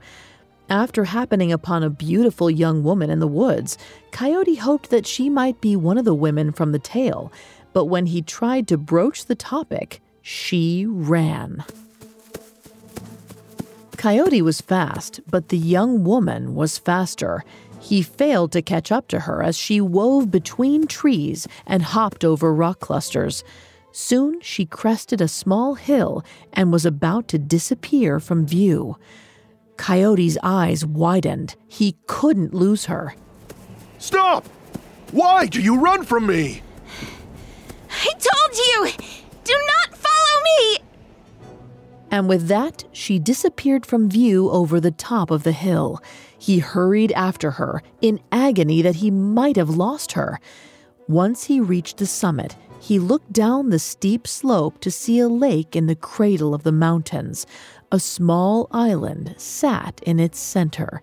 After 0.70 1.04
happening 1.04 1.52
upon 1.52 1.82
a 1.82 1.90
beautiful 1.90 2.50
young 2.50 2.82
woman 2.82 3.10
in 3.10 3.18
the 3.18 3.28
woods, 3.28 3.76
Coyote 4.10 4.54
hoped 4.54 4.88
that 4.88 5.06
she 5.06 5.28
might 5.28 5.60
be 5.60 5.76
one 5.76 5.98
of 5.98 6.06
the 6.06 6.14
women 6.14 6.50
from 6.52 6.72
the 6.72 6.78
tale. 6.78 7.30
But 7.74 7.86
when 7.86 8.06
he 8.06 8.22
tried 8.22 8.68
to 8.68 8.78
broach 8.78 9.26
the 9.26 9.34
topic, 9.34 10.00
she 10.22 10.86
ran. 10.86 11.62
Coyote 14.00 14.40
was 14.40 14.62
fast, 14.62 15.20
but 15.30 15.50
the 15.50 15.58
young 15.58 16.04
woman 16.04 16.54
was 16.54 16.78
faster. 16.78 17.44
He 17.80 18.00
failed 18.00 18.50
to 18.52 18.62
catch 18.62 18.90
up 18.90 19.08
to 19.08 19.20
her 19.20 19.42
as 19.42 19.58
she 19.58 19.78
wove 19.78 20.30
between 20.30 20.86
trees 20.86 21.46
and 21.66 21.82
hopped 21.82 22.24
over 22.24 22.54
rock 22.54 22.80
clusters. 22.80 23.44
Soon 23.92 24.40
she 24.40 24.64
crested 24.64 25.20
a 25.20 25.28
small 25.28 25.74
hill 25.74 26.24
and 26.54 26.72
was 26.72 26.86
about 26.86 27.28
to 27.28 27.38
disappear 27.38 28.18
from 28.20 28.46
view. 28.46 28.96
Coyote's 29.76 30.38
eyes 30.42 30.82
widened. 30.86 31.56
He 31.68 31.98
couldn't 32.06 32.54
lose 32.54 32.86
her. 32.86 33.14
Stop! 33.98 34.46
Why 35.12 35.44
do 35.44 35.60
you 35.60 35.78
run 35.78 36.04
from 36.04 36.26
me? 36.26 36.62
I 37.90 38.12
told 38.14 38.56
you! 38.56 39.04
Do 39.44 39.52
not 39.52 39.60
follow 39.62 39.68
me! 39.68 39.79
And 42.10 42.28
with 42.28 42.48
that, 42.48 42.84
she 42.92 43.18
disappeared 43.18 43.86
from 43.86 44.10
view 44.10 44.50
over 44.50 44.80
the 44.80 44.90
top 44.90 45.30
of 45.30 45.44
the 45.44 45.52
hill. 45.52 46.02
He 46.36 46.58
hurried 46.58 47.12
after 47.12 47.52
her, 47.52 47.82
in 48.00 48.20
agony 48.32 48.82
that 48.82 48.96
he 48.96 49.10
might 49.10 49.56
have 49.56 49.70
lost 49.70 50.12
her. 50.12 50.40
Once 51.06 51.44
he 51.44 51.60
reached 51.60 51.98
the 51.98 52.06
summit, 52.06 52.56
he 52.80 52.98
looked 52.98 53.32
down 53.32 53.68
the 53.68 53.78
steep 53.78 54.26
slope 54.26 54.80
to 54.80 54.90
see 54.90 55.18
a 55.18 55.28
lake 55.28 55.76
in 55.76 55.86
the 55.86 55.94
cradle 55.94 56.54
of 56.54 56.62
the 56.62 56.72
mountains. 56.72 57.46
A 57.92 58.00
small 58.00 58.68
island 58.70 59.34
sat 59.36 60.00
in 60.04 60.18
its 60.18 60.38
center, 60.38 61.02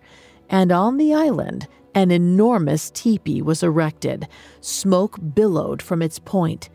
and 0.50 0.72
on 0.72 0.96
the 0.96 1.14
island, 1.14 1.68
an 1.94 2.10
enormous 2.10 2.90
teepee 2.90 3.42
was 3.42 3.62
erected. 3.62 4.28
Smoke 4.60 5.18
billowed 5.34 5.80
from 5.80 6.02
its 6.02 6.18
point. 6.18 6.68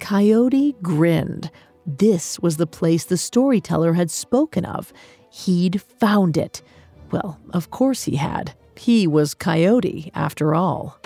Coyote 0.00 0.74
grinned. 0.82 1.50
This 1.86 2.38
was 2.40 2.56
the 2.56 2.66
place 2.66 3.04
the 3.04 3.16
storyteller 3.16 3.94
had 3.94 4.10
spoken 4.10 4.64
of. 4.64 4.92
He'd 5.30 5.80
found 5.80 6.36
it. 6.36 6.62
Well, 7.10 7.38
of 7.52 7.70
course 7.70 8.04
he 8.04 8.16
had. 8.16 8.54
He 8.76 9.06
was 9.06 9.34
Coyote, 9.34 10.10
after 10.14 10.54
all. 10.54 10.98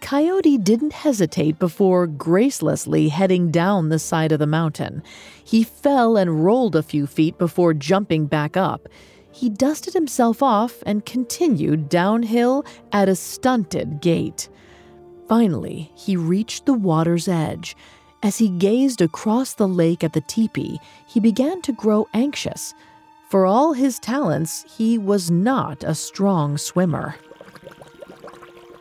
Coyote 0.00 0.58
didn't 0.58 0.92
hesitate 0.92 1.58
before 1.58 2.06
gracelessly 2.06 3.08
heading 3.08 3.50
down 3.50 3.88
the 3.88 3.98
side 3.98 4.32
of 4.32 4.38
the 4.38 4.46
mountain. 4.46 5.02
He 5.42 5.62
fell 5.62 6.16
and 6.16 6.44
rolled 6.44 6.76
a 6.76 6.82
few 6.82 7.06
feet 7.06 7.38
before 7.38 7.72
jumping 7.72 8.26
back 8.26 8.56
up. 8.56 8.88
He 9.30 9.48
dusted 9.48 9.94
himself 9.94 10.42
off 10.42 10.82
and 10.84 11.06
continued 11.06 11.88
downhill 11.88 12.66
at 12.92 13.08
a 13.08 13.16
stunted 13.16 14.02
gait. 14.02 14.50
Finally, 15.28 15.90
he 15.94 16.16
reached 16.16 16.66
the 16.66 16.74
water's 16.74 17.28
edge. 17.28 17.76
As 18.22 18.38
he 18.38 18.48
gazed 18.48 19.00
across 19.00 19.54
the 19.54 19.68
lake 19.68 20.04
at 20.04 20.12
the 20.12 20.20
teepee, 20.20 20.78
he 21.06 21.20
began 21.20 21.62
to 21.62 21.72
grow 21.72 22.06
anxious. 22.14 22.74
For 23.28 23.46
all 23.46 23.72
his 23.72 23.98
talents, 23.98 24.64
he 24.76 24.98
was 24.98 25.30
not 25.30 25.82
a 25.82 25.94
strong 25.94 26.58
swimmer. 26.58 27.16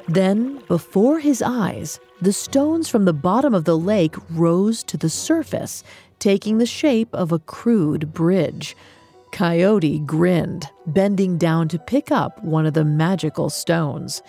Then, 0.08 0.62
before 0.68 1.20
his 1.20 1.42
eyes, 1.42 2.00
the 2.22 2.34
stones 2.34 2.90
from 2.90 3.06
the 3.06 3.14
bottom 3.14 3.54
of 3.54 3.64
the 3.64 3.78
lake 3.78 4.16
rose 4.30 4.84
to 4.84 4.98
the 4.98 5.10
surface, 5.10 5.84
taking 6.20 6.58
the 6.58 6.66
shape 6.66 7.14
of 7.14 7.32
a 7.32 7.40
crude 7.40 8.14
bridge. 8.14 8.76
Coyote 9.32 10.00
grinned, 10.00 10.70
bending 10.86 11.38
down 11.38 11.70
to 11.70 11.80
pick 11.80 12.12
up 12.12 12.44
one 12.44 12.66
of 12.66 12.74
the 12.74 12.84
magical 12.84 13.50
stones. 13.50 14.22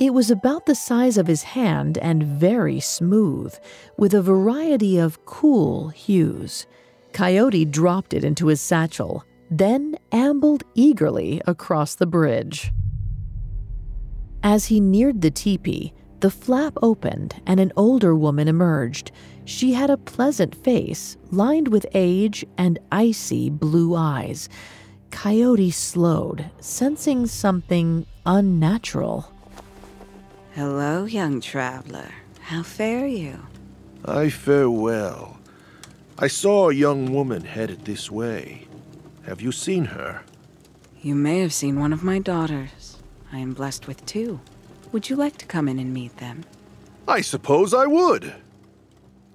It 0.00 0.14
was 0.14 0.30
about 0.30 0.66
the 0.66 0.76
size 0.76 1.18
of 1.18 1.26
his 1.26 1.42
hand 1.42 1.98
and 1.98 2.22
very 2.22 2.78
smooth, 2.78 3.52
with 3.96 4.14
a 4.14 4.22
variety 4.22 4.96
of 4.96 5.24
cool 5.26 5.88
hues. 5.88 6.66
Coyote 7.12 7.64
dropped 7.64 8.14
it 8.14 8.22
into 8.22 8.46
his 8.46 8.60
satchel, 8.60 9.24
then 9.50 9.96
ambled 10.12 10.62
eagerly 10.74 11.42
across 11.46 11.96
the 11.96 12.06
bridge. 12.06 12.70
As 14.44 14.66
he 14.66 14.78
neared 14.78 15.20
the 15.20 15.32
teepee, 15.32 15.92
the 16.20 16.30
flap 16.30 16.74
opened 16.80 17.40
and 17.44 17.58
an 17.58 17.72
older 17.76 18.14
woman 18.14 18.46
emerged. 18.46 19.10
She 19.44 19.72
had 19.72 19.90
a 19.90 19.96
pleasant 19.96 20.54
face, 20.54 21.16
lined 21.32 21.68
with 21.68 21.86
age 21.94 22.44
and 22.56 22.78
icy 22.92 23.50
blue 23.50 23.96
eyes. 23.96 24.48
Coyote 25.10 25.72
slowed, 25.72 26.50
sensing 26.60 27.26
something 27.26 28.06
unnatural. 28.26 29.32
Hello, 30.54 31.04
young 31.04 31.40
traveler. 31.40 32.10
How 32.40 32.62
fare 32.62 33.06
you? 33.06 33.38
I 34.04 34.30
fare 34.30 34.70
well. 34.70 35.38
I 36.18 36.26
saw 36.26 36.68
a 36.68 36.74
young 36.74 37.12
woman 37.12 37.44
headed 37.44 37.84
this 37.84 38.10
way. 38.10 38.66
Have 39.26 39.40
you 39.40 39.52
seen 39.52 39.84
her? 39.86 40.22
You 41.02 41.14
may 41.14 41.40
have 41.40 41.52
seen 41.52 41.78
one 41.78 41.92
of 41.92 42.02
my 42.02 42.18
daughters. 42.18 42.96
I 43.32 43.38
am 43.38 43.52
blessed 43.52 43.86
with 43.86 44.04
two. 44.06 44.40
Would 44.90 45.10
you 45.10 45.16
like 45.16 45.36
to 45.38 45.46
come 45.46 45.68
in 45.68 45.78
and 45.78 45.92
meet 45.92 46.16
them? 46.16 46.44
I 47.06 47.20
suppose 47.20 47.72
I 47.74 47.86
would. 47.86 48.34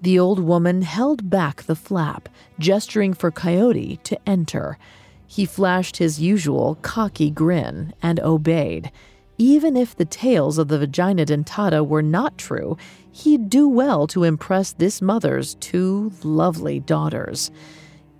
The 0.02 0.19
old 0.19 0.39
woman 0.39 0.82
held 0.82 1.30
back 1.30 1.63
the 1.63 1.76
flap, 1.76 2.28
gesturing 2.60 3.13
for 3.13 3.32
Coyote 3.32 3.97
to 4.04 4.19
enter. 4.28 4.78
He 5.26 5.45
flashed 5.45 5.97
his 5.97 6.19
usual 6.19 6.78
cocky 6.82 7.30
grin 7.30 7.93
and 8.02 8.19
obeyed. 8.19 8.91
Even 9.38 9.76
if 9.76 9.96
the 9.96 10.06
tales 10.06 10.58
of 10.58 10.67
the 10.67 10.78
vagina 10.78 11.26
dentata 11.26 11.86
were 11.86 12.04
not 12.04 12.38
true, 12.38 12.78
he'd 13.12 13.50
do 13.50 13.67
well 13.67 14.06
to 14.08 14.24
impress 14.24 14.74
this 14.74 15.02
mother's 15.02 15.56
two 15.56 16.12
lovely 16.24 16.80
daughters. 16.80 17.50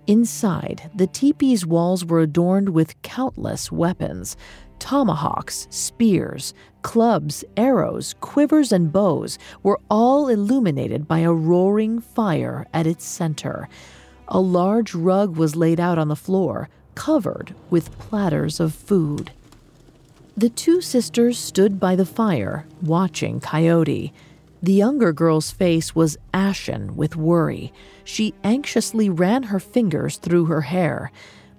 Inside, 0.06 0.90
the 0.94 1.06
teepee's 1.06 1.64
walls 1.64 2.04
were 2.04 2.20
adorned 2.20 2.68
with 2.70 3.00
countless 3.02 3.72
weapons 3.72 4.36
tomahawks, 4.80 5.66
spears, 5.70 6.52
clubs, 6.82 7.42
arrows, 7.56 8.14
quivers, 8.20 8.70
and 8.70 8.92
bows 8.92 9.38
were 9.62 9.80
all 9.88 10.28
illuminated 10.28 11.08
by 11.08 11.20
a 11.20 11.32
roaring 11.32 12.00
fire 12.00 12.66
at 12.74 12.86
its 12.86 13.04
center. 13.04 13.66
A 14.28 14.40
large 14.40 14.94
rug 14.94 15.38
was 15.38 15.56
laid 15.56 15.80
out 15.80 15.96
on 15.96 16.08
the 16.08 16.16
floor, 16.16 16.68
covered 16.94 17.54
with 17.70 17.98
platters 17.98 18.60
of 18.60 18.74
food. 18.74 19.30
The 20.36 20.48
two 20.48 20.80
sisters 20.80 21.38
stood 21.38 21.78
by 21.78 21.94
the 21.94 22.04
fire, 22.04 22.66
watching 22.82 23.38
Coyote. 23.38 24.12
The 24.60 24.72
younger 24.72 25.12
girl's 25.12 25.52
face 25.52 25.94
was 25.94 26.16
ashen 26.32 26.96
with 26.96 27.14
worry. 27.14 27.72
She 28.02 28.34
anxiously 28.42 29.08
ran 29.08 29.44
her 29.44 29.60
fingers 29.60 30.16
through 30.16 30.46
her 30.46 30.62
hair. 30.62 31.12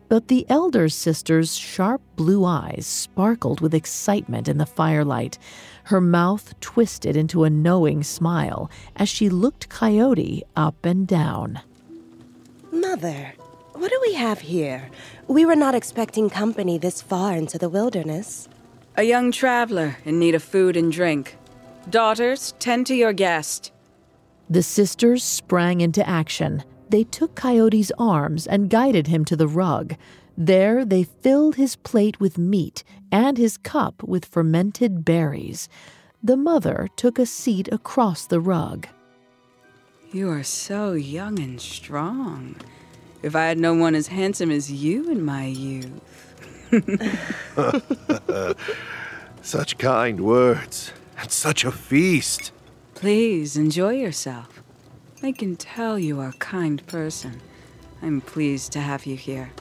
But 0.09 0.27
the 0.27 0.45
elder 0.49 0.89
sister's 0.89 1.55
sharp 1.55 2.01
blue 2.17 2.43
eyes 2.43 2.85
sparkled 2.85 3.61
with 3.61 3.73
excitement 3.73 4.49
in 4.49 4.57
the 4.57 4.65
firelight. 4.65 5.39
Her 5.85 6.01
mouth 6.01 6.59
twisted 6.59 7.15
into 7.15 7.45
a 7.45 7.49
knowing 7.49 8.03
smile 8.03 8.69
as 8.97 9.07
she 9.07 9.29
looked 9.29 9.69
Coyote 9.69 10.43
up 10.57 10.83
and 10.83 11.07
down. 11.07 11.61
Mother, 12.73 13.35
what 13.71 13.89
do 13.89 13.99
we 14.01 14.15
have 14.15 14.41
here? 14.41 14.89
We 15.29 15.45
were 15.45 15.55
not 15.55 15.75
expecting 15.75 16.29
company 16.29 16.77
this 16.77 17.01
far 17.01 17.33
into 17.37 17.57
the 17.57 17.69
wilderness. 17.69 18.49
A 18.97 19.03
young 19.03 19.33
traveler 19.33 19.97
in 20.05 20.19
need 20.19 20.35
of 20.35 20.43
food 20.43 20.77
and 20.77 20.89
drink. 20.89 21.35
Daughters, 21.89 22.53
tend 22.59 22.87
to 22.87 22.95
your 22.95 23.11
guest. 23.11 23.73
The 24.49 24.63
sisters 24.63 25.21
sprang 25.21 25.81
into 25.81 26.07
action. 26.07 26.63
They 26.87 27.03
took 27.03 27.35
Coyote's 27.35 27.91
arms 27.99 28.47
and 28.47 28.69
guided 28.69 29.07
him 29.07 29.25
to 29.25 29.35
the 29.35 29.49
rug. 29.49 29.95
There, 30.37 30.85
they 30.85 31.03
filled 31.03 31.55
his 31.55 31.75
plate 31.75 32.21
with 32.21 32.37
meat 32.37 32.85
and 33.11 33.37
his 33.37 33.57
cup 33.57 34.01
with 34.01 34.23
fermented 34.23 35.03
berries. 35.03 35.67
The 36.23 36.37
mother 36.37 36.87
took 36.95 37.19
a 37.19 37.25
seat 37.25 37.67
across 37.73 38.25
the 38.25 38.39
rug. 38.39 38.87
You 40.13 40.29
are 40.29 40.43
so 40.43 40.93
young 40.93 41.37
and 41.39 41.59
strong. 41.59 42.55
If 43.21 43.35
I 43.35 43.47
had 43.47 43.57
known 43.57 43.79
one 43.79 43.95
as 43.95 44.07
handsome 44.07 44.51
as 44.51 44.71
you 44.71 45.11
in 45.11 45.25
my 45.25 45.47
youth. 45.47 46.24
such 49.41 49.77
kind 49.77 50.21
words, 50.21 50.91
and 51.17 51.31
such 51.31 51.63
a 51.63 51.71
feast. 51.71 52.51
Please 52.93 53.57
enjoy 53.57 53.93
yourself. 53.93 54.61
I 55.21 55.31
can 55.31 55.55
tell 55.55 55.97
you 55.97 56.19
are 56.19 56.29
a 56.29 56.33
kind 56.33 56.85
person. 56.87 57.41
I'm 58.01 58.21
pleased 58.21 58.71
to 58.73 58.79
have 58.79 59.05
you 59.05 59.15
here. 59.15 59.51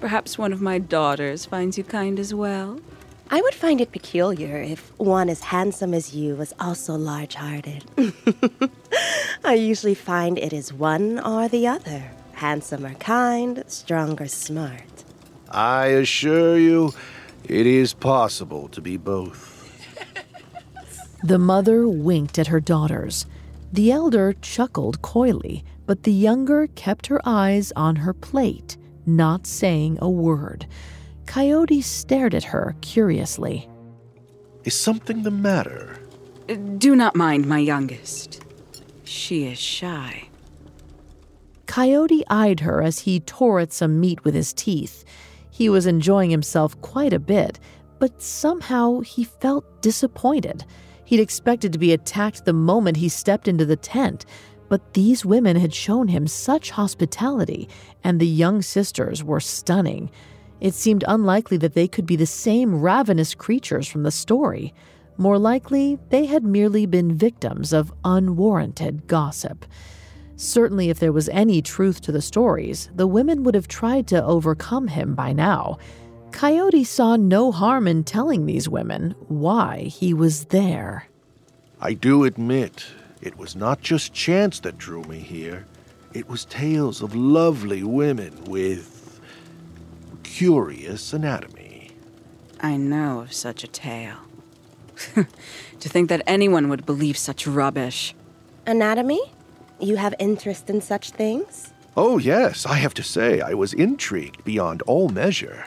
Perhaps 0.00 0.38
one 0.38 0.52
of 0.52 0.60
my 0.60 0.78
daughters 0.78 1.46
finds 1.46 1.76
you 1.76 1.84
kind 1.84 2.18
as 2.18 2.32
well. 2.32 2.80
I 3.30 3.40
would 3.40 3.54
find 3.54 3.80
it 3.80 3.92
peculiar 3.92 4.56
if 4.60 4.92
one 4.98 5.28
as 5.28 5.40
handsome 5.40 5.94
as 5.94 6.14
you 6.14 6.34
was 6.34 6.52
also 6.58 6.96
large 6.96 7.34
hearted. 7.34 7.84
I 9.44 9.54
usually 9.54 9.94
find 9.94 10.36
it 10.38 10.52
is 10.52 10.72
one 10.72 11.20
or 11.20 11.48
the 11.48 11.68
other 11.68 12.10
handsome 12.40 12.86
or 12.86 12.94
kind, 12.94 13.62
strong 13.66 14.20
or 14.20 14.26
smart. 14.26 14.99
I 15.50 15.86
assure 15.86 16.56
you, 16.56 16.92
it 17.44 17.66
is 17.66 17.92
possible 17.92 18.68
to 18.68 18.80
be 18.80 18.96
both. 18.96 19.58
The 21.22 21.38
mother 21.38 21.86
winked 21.88 22.38
at 22.38 22.46
her 22.46 22.60
daughters. 22.60 23.26
The 23.72 23.92
elder 23.92 24.34
chuckled 24.40 25.02
coyly, 25.02 25.64
but 25.86 26.04
the 26.04 26.12
younger 26.12 26.68
kept 26.68 27.08
her 27.08 27.20
eyes 27.24 27.72
on 27.76 27.96
her 27.96 28.14
plate, 28.14 28.76
not 29.06 29.46
saying 29.46 29.98
a 30.00 30.08
word. 30.08 30.66
Coyote 31.26 31.82
stared 31.82 32.34
at 32.34 32.44
her 32.44 32.74
curiously. 32.80 33.68
Is 34.64 34.78
something 34.78 35.22
the 35.22 35.30
matter? 35.30 35.98
Do 36.78 36.96
not 36.96 37.14
mind 37.14 37.46
my 37.46 37.58
youngest. 37.58 38.44
She 39.04 39.44
is 39.44 39.58
shy. 39.58 40.28
Coyote 41.66 42.24
eyed 42.28 42.60
her 42.60 42.82
as 42.82 43.00
he 43.00 43.20
tore 43.20 43.60
at 43.60 43.72
some 43.72 44.00
meat 44.00 44.24
with 44.24 44.34
his 44.34 44.52
teeth. 44.52 45.04
He 45.60 45.68
was 45.68 45.84
enjoying 45.84 46.30
himself 46.30 46.80
quite 46.80 47.12
a 47.12 47.18
bit, 47.18 47.60
but 47.98 48.22
somehow 48.22 49.00
he 49.00 49.24
felt 49.24 49.82
disappointed. 49.82 50.64
He'd 51.04 51.20
expected 51.20 51.70
to 51.74 51.78
be 51.78 51.92
attacked 51.92 52.46
the 52.46 52.54
moment 52.54 52.96
he 52.96 53.10
stepped 53.10 53.46
into 53.46 53.66
the 53.66 53.76
tent, 53.76 54.24
but 54.70 54.94
these 54.94 55.22
women 55.22 55.56
had 55.56 55.74
shown 55.74 56.08
him 56.08 56.26
such 56.26 56.70
hospitality, 56.70 57.68
and 58.02 58.18
the 58.18 58.26
young 58.26 58.62
sisters 58.62 59.22
were 59.22 59.38
stunning. 59.38 60.10
It 60.62 60.72
seemed 60.72 61.04
unlikely 61.06 61.58
that 61.58 61.74
they 61.74 61.88
could 61.88 62.06
be 62.06 62.16
the 62.16 62.24
same 62.24 62.80
ravenous 62.80 63.34
creatures 63.34 63.86
from 63.86 64.02
the 64.02 64.10
story. 64.10 64.72
More 65.18 65.38
likely, 65.38 65.98
they 66.08 66.24
had 66.24 66.42
merely 66.42 66.86
been 66.86 67.18
victims 67.18 67.74
of 67.74 67.92
unwarranted 68.02 69.06
gossip. 69.06 69.66
Certainly, 70.40 70.88
if 70.88 70.98
there 70.98 71.12
was 71.12 71.28
any 71.28 71.60
truth 71.60 72.00
to 72.00 72.12
the 72.12 72.22
stories, 72.22 72.88
the 72.94 73.06
women 73.06 73.42
would 73.42 73.54
have 73.54 73.68
tried 73.68 74.06
to 74.06 74.24
overcome 74.24 74.88
him 74.88 75.14
by 75.14 75.34
now. 75.34 75.76
Coyote 76.32 76.82
saw 76.82 77.16
no 77.16 77.52
harm 77.52 77.86
in 77.86 78.04
telling 78.04 78.46
these 78.46 78.66
women 78.66 79.14
why 79.28 79.82
he 79.82 80.14
was 80.14 80.46
there. 80.46 81.06
I 81.78 81.92
do 81.92 82.24
admit, 82.24 82.86
it 83.20 83.36
was 83.36 83.54
not 83.54 83.82
just 83.82 84.14
chance 84.14 84.60
that 84.60 84.78
drew 84.78 85.02
me 85.02 85.18
here. 85.18 85.66
It 86.14 86.26
was 86.26 86.46
tales 86.46 87.02
of 87.02 87.14
lovely 87.14 87.82
women 87.82 88.44
with 88.44 89.20
curious 90.22 91.12
anatomy. 91.12 91.90
I 92.62 92.78
know 92.78 93.20
of 93.20 93.34
such 93.34 93.62
a 93.62 93.68
tale. 93.68 94.16
to 95.14 95.88
think 95.90 96.08
that 96.08 96.22
anyone 96.26 96.70
would 96.70 96.86
believe 96.86 97.18
such 97.18 97.46
rubbish. 97.46 98.14
Anatomy? 98.66 99.20
You 99.80 99.96
have 99.96 100.14
interest 100.18 100.68
in 100.68 100.82
such 100.82 101.10
things? 101.10 101.72
Oh, 101.96 102.18
yes, 102.18 102.66
I 102.66 102.74
have 102.74 102.92
to 102.94 103.02
say, 103.02 103.40
I 103.40 103.54
was 103.54 103.72
intrigued 103.72 104.44
beyond 104.44 104.82
all 104.82 105.08
measure. 105.08 105.66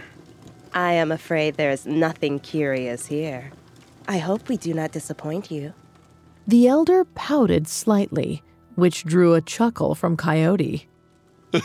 I 0.74 0.94
am 0.94 1.12
afraid 1.12 1.56
there 1.56 1.72
is 1.72 1.86
nothing 1.86 2.40
curious 2.40 3.08
here. 3.08 3.52
I 4.08 4.20
hope 4.20 4.50
we 4.50 4.58
do 4.58 4.74
not 4.74 4.92
disappoint 4.92 5.50
you. 5.50 5.74
The 6.48 6.68
elder 6.68 7.06
pouted 7.06 7.68
slightly, 7.68 8.44
which 8.76 9.04
drew 9.04 9.34
a 9.34 9.42
chuckle 9.42 9.96
from 9.96 10.16
Coyote. 10.16 10.88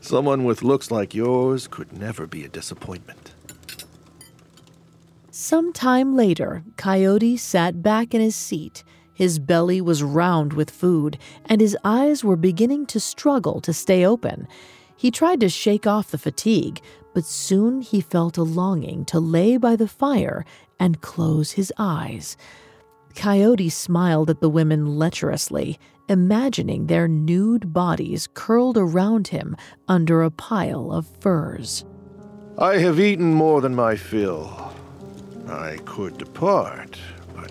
Someone 0.00 0.44
with 0.44 0.62
looks 0.62 0.90
like 0.90 1.14
yours 1.14 1.66
could 1.66 1.92
never 1.92 2.26
be 2.26 2.44
a 2.44 2.48
disappointment. 2.48 3.32
Some 5.30 5.72
time 5.72 6.14
later, 6.14 6.62
Coyote 6.76 7.36
sat 7.36 7.82
back 7.82 8.14
in 8.14 8.20
his 8.20 8.36
seat 8.36 8.84
his 9.14 9.38
belly 9.38 9.80
was 9.80 10.02
round 10.02 10.52
with 10.52 10.70
food, 10.70 11.16
and 11.46 11.60
his 11.60 11.76
eyes 11.84 12.22
were 12.22 12.36
beginning 12.36 12.84
to 12.86 13.00
struggle 13.00 13.60
to 13.60 13.72
stay 13.72 14.04
open. 14.04 14.46
He 14.96 15.10
tried 15.10 15.40
to 15.40 15.48
shake 15.48 15.86
off 15.86 16.10
the 16.10 16.18
fatigue, 16.18 16.80
but 17.14 17.24
soon 17.24 17.80
he 17.80 18.00
felt 18.00 18.36
a 18.36 18.42
longing 18.42 19.04
to 19.06 19.20
lay 19.20 19.56
by 19.56 19.76
the 19.76 19.88
fire 19.88 20.44
and 20.78 21.00
close 21.00 21.52
his 21.52 21.72
eyes. 21.78 22.36
Coyote 23.14 23.68
smiled 23.68 24.28
at 24.28 24.40
the 24.40 24.48
women 24.48 24.98
lecherously, 24.98 25.78
imagining 26.08 26.86
their 26.86 27.08
nude 27.08 27.72
bodies 27.72 28.28
curled 28.34 28.76
around 28.76 29.28
him 29.28 29.56
under 29.88 30.22
a 30.22 30.30
pile 30.30 30.92
of 30.92 31.06
furs. 31.20 31.84
I 32.58 32.78
have 32.78 33.00
eaten 33.00 33.32
more 33.32 33.60
than 33.60 33.74
my 33.74 33.96
fill. 33.96 34.72
I 35.48 35.78
could 35.84 36.18
depart, 36.18 36.98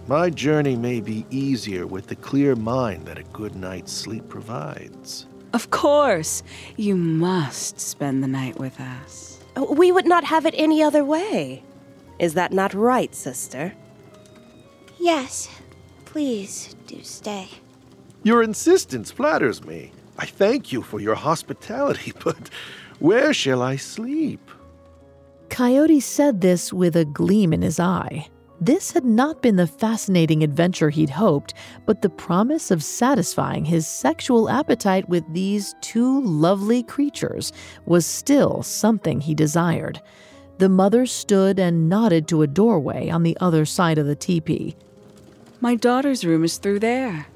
my 0.07 0.29
journey 0.29 0.75
may 0.75 1.01
be 1.01 1.25
easier 1.29 1.87
with 1.87 2.07
the 2.07 2.15
clear 2.15 2.55
mind 2.55 3.05
that 3.05 3.17
a 3.17 3.23
good 3.23 3.55
night's 3.55 3.91
sleep 3.91 4.27
provides. 4.29 5.25
Of 5.53 5.69
course. 5.69 6.43
You 6.77 6.95
must 6.95 7.79
spend 7.79 8.23
the 8.23 8.27
night 8.27 8.59
with 8.59 8.79
us. 8.79 9.39
Oh, 9.55 9.71
we 9.73 9.91
would 9.91 10.07
not 10.07 10.23
have 10.23 10.45
it 10.45 10.55
any 10.57 10.81
other 10.81 11.05
way. 11.05 11.63
Is 12.19 12.33
that 12.33 12.51
not 12.51 12.73
right, 12.73 13.13
sister? 13.13 13.73
Yes. 14.99 15.49
Please 16.05 16.75
do 16.87 17.03
stay. 17.03 17.49
Your 18.23 18.43
insistence 18.43 19.11
flatters 19.11 19.63
me. 19.63 19.91
I 20.17 20.25
thank 20.25 20.71
you 20.71 20.81
for 20.81 20.99
your 20.99 21.15
hospitality, 21.15 22.13
but 22.23 22.49
where 22.99 23.33
shall 23.33 23.61
I 23.61 23.75
sleep? 23.75 24.51
Coyote 25.49 25.99
said 25.99 26.41
this 26.41 26.71
with 26.73 26.95
a 26.95 27.05
gleam 27.05 27.53
in 27.53 27.61
his 27.61 27.79
eye. 27.79 28.27
This 28.61 28.91
had 28.91 29.03
not 29.03 29.41
been 29.41 29.55
the 29.55 29.67
fascinating 29.67 30.43
adventure 30.43 30.89
he'd 30.89 31.09
hoped, 31.09 31.53
but 31.85 32.01
the 32.01 32.09
promise 32.09 32.71
of 32.71 32.83
satisfying 32.83 33.65
his 33.65 33.87
sexual 33.87 34.49
appetite 34.49 35.09
with 35.09 35.23
these 35.33 35.75
two 35.81 36.21
lovely 36.21 36.83
creatures 36.83 37.51
was 37.85 38.05
still 38.05 38.63
something 38.63 39.21
he 39.21 39.35
desired. 39.35 40.01
The 40.59 40.69
mother 40.69 41.05
stood 41.05 41.59
and 41.59 41.89
nodded 41.89 42.27
to 42.29 42.41
a 42.41 42.47
doorway 42.47 43.09
on 43.09 43.23
the 43.23 43.35
other 43.41 43.65
side 43.65 43.97
of 43.97 44.05
the 44.05 44.15
teepee. 44.15 44.75
My 45.59 45.75
daughter's 45.75 46.23
room 46.23 46.43
is 46.43 46.57
through 46.57 46.79
there. 46.79 47.27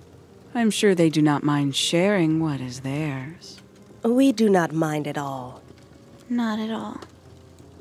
I'm 0.54 0.72
sure 0.72 0.96
they 0.96 1.10
do 1.10 1.22
not 1.22 1.44
mind 1.44 1.76
sharing 1.76 2.40
what 2.40 2.62
is 2.62 2.82
theirs. 2.82 3.62
We 4.04 4.32
do 4.32 4.50
not 4.50 4.72
mind 4.72 5.08
at 5.08 5.18
all. 5.18 5.62
Not 6.30 6.60
at 6.60 6.72
all. 6.72 7.02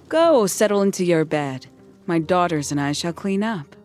Go 0.08 0.46
settle 0.46 0.82
into 0.82 1.04
your 1.04 1.24
bed. 1.24 1.66
My 2.06 2.18
daughters 2.18 2.70
and 2.70 2.80
I 2.80 2.92
shall 2.92 3.12
clean 3.12 3.42
up. 3.42 3.76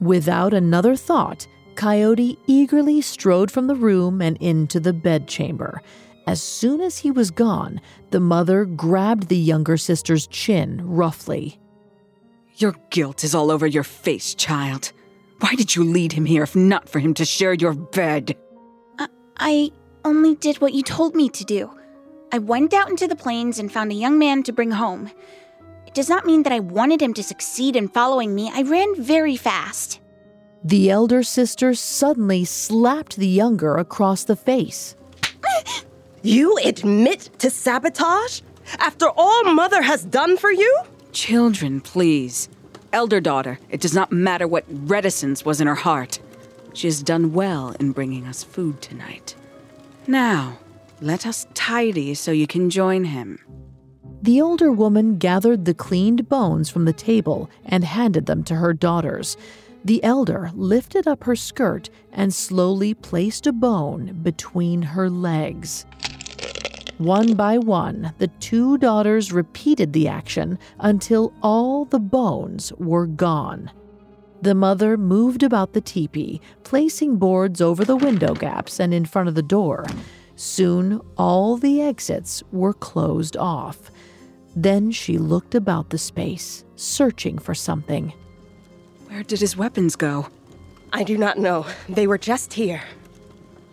Without 0.00 0.54
another 0.54 0.94
thought, 0.94 1.46
Coyote 1.74 2.38
eagerly 2.46 3.00
strode 3.00 3.50
from 3.50 3.66
the 3.66 3.74
room 3.74 4.20
and 4.20 4.36
into 4.38 4.80
the 4.80 4.92
bedchamber. 4.92 5.82
As 6.26 6.42
soon 6.42 6.80
as 6.80 6.98
he 6.98 7.10
was 7.10 7.30
gone, 7.30 7.80
the 8.10 8.20
mother 8.20 8.64
grabbed 8.64 9.28
the 9.28 9.36
younger 9.36 9.76
sister's 9.76 10.26
chin 10.26 10.80
roughly. 10.84 11.58
Your 12.56 12.74
guilt 12.90 13.24
is 13.24 13.34
all 13.34 13.50
over 13.50 13.66
your 13.66 13.84
face, 13.84 14.34
child. 14.34 14.92
Why 15.40 15.54
did 15.54 15.74
you 15.74 15.84
lead 15.84 16.12
him 16.12 16.26
here 16.26 16.42
if 16.42 16.56
not 16.56 16.88
for 16.88 16.98
him 16.98 17.14
to 17.14 17.24
share 17.24 17.54
your 17.54 17.74
bed? 17.74 18.36
I, 18.98 19.08
I 19.38 19.70
only 20.04 20.34
did 20.34 20.60
what 20.60 20.74
you 20.74 20.82
told 20.82 21.14
me 21.14 21.28
to 21.30 21.44
do. 21.44 21.70
I 22.32 22.38
went 22.38 22.74
out 22.74 22.90
into 22.90 23.06
the 23.06 23.16
plains 23.16 23.58
and 23.58 23.72
found 23.72 23.90
a 23.90 23.94
young 23.94 24.18
man 24.18 24.42
to 24.42 24.52
bring 24.52 24.72
home. 24.72 25.10
It 25.98 26.02
does 26.02 26.08
not 26.08 26.26
mean 26.26 26.44
that 26.44 26.52
I 26.52 26.60
wanted 26.60 27.02
him 27.02 27.12
to 27.14 27.24
succeed 27.24 27.74
in 27.74 27.88
following 27.88 28.32
me. 28.32 28.52
I 28.54 28.62
ran 28.62 28.94
very 29.02 29.36
fast. 29.36 29.98
The 30.62 30.92
elder 30.92 31.24
sister 31.24 31.74
suddenly 31.74 32.44
slapped 32.44 33.16
the 33.16 33.26
younger 33.26 33.74
across 33.74 34.22
the 34.22 34.36
face. 34.36 34.94
You 36.22 36.56
admit 36.64 37.30
to 37.40 37.50
sabotage? 37.50 38.42
After 38.78 39.08
all 39.08 39.42
Mother 39.52 39.82
has 39.82 40.04
done 40.04 40.36
for 40.36 40.52
you? 40.52 40.82
Children, 41.10 41.80
please. 41.80 42.48
Elder 42.92 43.20
daughter, 43.20 43.58
it 43.68 43.80
does 43.80 43.96
not 43.96 44.12
matter 44.12 44.46
what 44.46 44.66
reticence 44.68 45.44
was 45.44 45.60
in 45.60 45.66
her 45.66 45.74
heart. 45.74 46.20
She 46.74 46.86
has 46.86 47.02
done 47.02 47.32
well 47.32 47.74
in 47.80 47.90
bringing 47.90 48.28
us 48.28 48.44
food 48.44 48.80
tonight. 48.80 49.34
Now, 50.06 50.60
let 51.00 51.26
us 51.26 51.48
tidy 51.54 52.14
so 52.14 52.30
you 52.30 52.46
can 52.46 52.70
join 52.70 53.02
him. 53.02 53.40
The 54.20 54.40
older 54.40 54.72
woman 54.72 55.18
gathered 55.18 55.64
the 55.64 55.74
cleaned 55.74 56.28
bones 56.28 56.68
from 56.68 56.84
the 56.84 56.92
table 56.92 57.48
and 57.64 57.84
handed 57.84 58.26
them 58.26 58.42
to 58.44 58.56
her 58.56 58.72
daughters. 58.72 59.36
The 59.84 60.02
elder 60.02 60.50
lifted 60.54 61.06
up 61.06 61.24
her 61.24 61.36
skirt 61.36 61.88
and 62.12 62.34
slowly 62.34 62.94
placed 62.94 63.46
a 63.46 63.52
bone 63.52 64.18
between 64.22 64.82
her 64.82 65.08
legs. 65.08 65.86
One 66.98 67.34
by 67.34 67.58
one, 67.58 68.12
the 68.18 68.26
two 68.26 68.76
daughters 68.76 69.32
repeated 69.32 69.92
the 69.92 70.08
action 70.08 70.58
until 70.80 71.32
all 71.40 71.84
the 71.84 72.00
bones 72.00 72.72
were 72.72 73.06
gone. 73.06 73.70
The 74.42 74.54
mother 74.54 74.96
moved 74.96 75.44
about 75.44 75.74
the 75.74 75.80
teepee, 75.80 76.40
placing 76.64 77.16
boards 77.16 77.60
over 77.60 77.84
the 77.84 77.96
window 77.96 78.34
gaps 78.34 78.80
and 78.80 78.92
in 78.92 79.04
front 79.04 79.28
of 79.28 79.36
the 79.36 79.42
door. 79.42 79.86
Soon, 80.34 81.00
all 81.16 81.56
the 81.56 81.80
exits 81.80 82.42
were 82.50 82.72
closed 82.72 83.36
off. 83.36 83.92
Then 84.56 84.90
she 84.90 85.18
looked 85.18 85.54
about 85.54 85.90
the 85.90 85.98
space, 85.98 86.64
searching 86.76 87.38
for 87.38 87.54
something. 87.54 88.12
Where 89.08 89.22
did 89.22 89.40
his 89.40 89.56
weapons 89.56 89.96
go? 89.96 90.28
I 90.92 91.02
do 91.02 91.16
not 91.16 91.38
know. 91.38 91.66
They 91.88 92.06
were 92.06 92.18
just 92.18 92.54
here. 92.54 92.82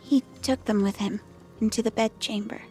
He 0.03 0.23
took 0.41 0.65
them 0.65 0.83
with 0.83 0.97
him 0.97 1.21
into 1.61 1.81
the 1.81 1.91
bedchamber. 1.91 2.61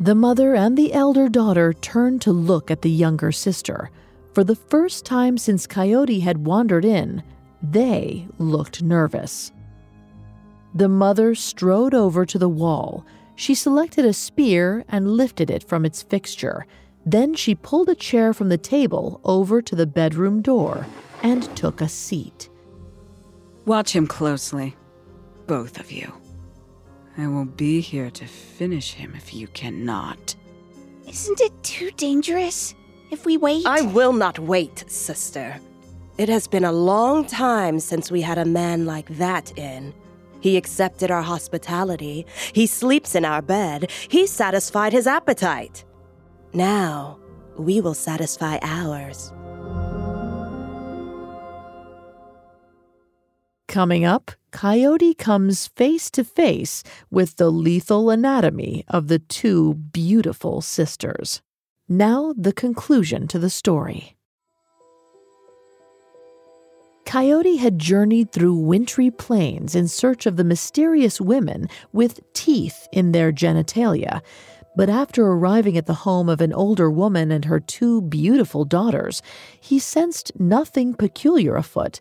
The 0.00 0.14
mother 0.14 0.54
and 0.54 0.76
the 0.76 0.92
elder 0.92 1.28
daughter 1.28 1.72
turned 1.72 2.20
to 2.22 2.32
look 2.32 2.70
at 2.70 2.82
the 2.82 2.90
younger 2.90 3.30
sister. 3.30 3.90
For 4.32 4.42
the 4.42 4.56
first 4.56 5.04
time 5.04 5.38
since 5.38 5.66
Coyote 5.66 6.20
had 6.20 6.44
wandered 6.44 6.84
in, 6.84 7.22
they 7.62 8.26
looked 8.38 8.82
nervous. 8.82 9.52
The 10.74 10.88
mother 10.88 11.36
strode 11.36 11.94
over 11.94 12.26
to 12.26 12.38
the 12.38 12.48
wall. 12.48 13.06
She 13.36 13.54
selected 13.54 14.04
a 14.04 14.12
spear 14.12 14.84
and 14.88 15.16
lifted 15.16 15.50
it 15.50 15.62
from 15.62 15.84
its 15.84 16.02
fixture. 16.02 16.66
Then 17.06 17.34
she 17.34 17.54
pulled 17.54 17.88
a 17.88 17.94
chair 17.94 18.32
from 18.32 18.48
the 18.48 18.58
table 18.58 19.20
over 19.24 19.60
to 19.60 19.74
the 19.74 19.86
bedroom 19.86 20.40
door 20.40 20.86
and 21.22 21.44
took 21.56 21.80
a 21.80 21.88
seat. 21.88 22.48
Watch 23.66 23.94
him 23.94 24.06
closely, 24.06 24.76
both 25.46 25.78
of 25.78 25.92
you. 25.92 26.12
I 27.16 27.28
will 27.28 27.44
be 27.44 27.80
here 27.80 28.10
to 28.10 28.26
finish 28.26 28.94
him 28.94 29.14
if 29.14 29.34
you 29.34 29.46
cannot. 29.48 30.34
Isn't 31.06 31.40
it 31.40 31.52
too 31.62 31.90
dangerous 31.92 32.74
if 33.10 33.24
we 33.24 33.36
wait? 33.36 33.66
I 33.66 33.82
will 33.82 34.12
not 34.12 34.38
wait, 34.38 34.84
sister. 34.90 35.60
It 36.16 36.28
has 36.28 36.46
been 36.46 36.64
a 36.64 36.72
long 36.72 37.26
time 37.26 37.80
since 37.80 38.10
we 38.10 38.22
had 38.22 38.38
a 38.38 38.44
man 38.44 38.86
like 38.86 39.08
that 39.18 39.56
in. 39.58 39.94
He 40.40 40.56
accepted 40.56 41.10
our 41.10 41.22
hospitality. 41.22 42.26
He 42.52 42.66
sleeps 42.66 43.14
in 43.14 43.24
our 43.24 43.42
bed. 43.42 43.90
He 44.08 44.26
satisfied 44.26 44.92
his 44.92 45.06
appetite. 45.06 45.84
Now, 46.54 47.18
we 47.58 47.80
will 47.80 47.94
satisfy 47.94 48.58
ours. 48.62 49.32
Coming 53.66 54.04
up, 54.04 54.30
Coyote 54.52 55.14
comes 55.14 55.66
face 55.66 56.08
to 56.12 56.22
face 56.22 56.84
with 57.10 57.36
the 57.36 57.50
lethal 57.50 58.08
anatomy 58.08 58.84
of 58.86 59.08
the 59.08 59.18
two 59.18 59.74
beautiful 59.74 60.60
sisters. 60.60 61.42
Now, 61.88 62.32
the 62.38 62.52
conclusion 62.52 63.26
to 63.28 63.38
the 63.40 63.50
story. 63.50 64.16
Coyote 67.04 67.56
had 67.56 67.78
journeyed 67.78 68.32
through 68.32 68.54
wintry 68.54 69.10
plains 69.10 69.74
in 69.74 69.88
search 69.88 70.24
of 70.24 70.36
the 70.36 70.44
mysterious 70.44 71.20
women 71.20 71.68
with 71.92 72.20
teeth 72.32 72.88
in 72.92 73.12
their 73.12 73.32
genitalia. 73.32 74.22
But 74.76 74.90
after 74.90 75.24
arriving 75.26 75.76
at 75.78 75.86
the 75.86 75.94
home 75.94 76.28
of 76.28 76.40
an 76.40 76.52
older 76.52 76.90
woman 76.90 77.30
and 77.30 77.44
her 77.44 77.60
two 77.60 78.02
beautiful 78.02 78.64
daughters, 78.64 79.22
he 79.60 79.78
sensed 79.78 80.32
nothing 80.38 80.94
peculiar 80.94 81.56
afoot 81.56 82.00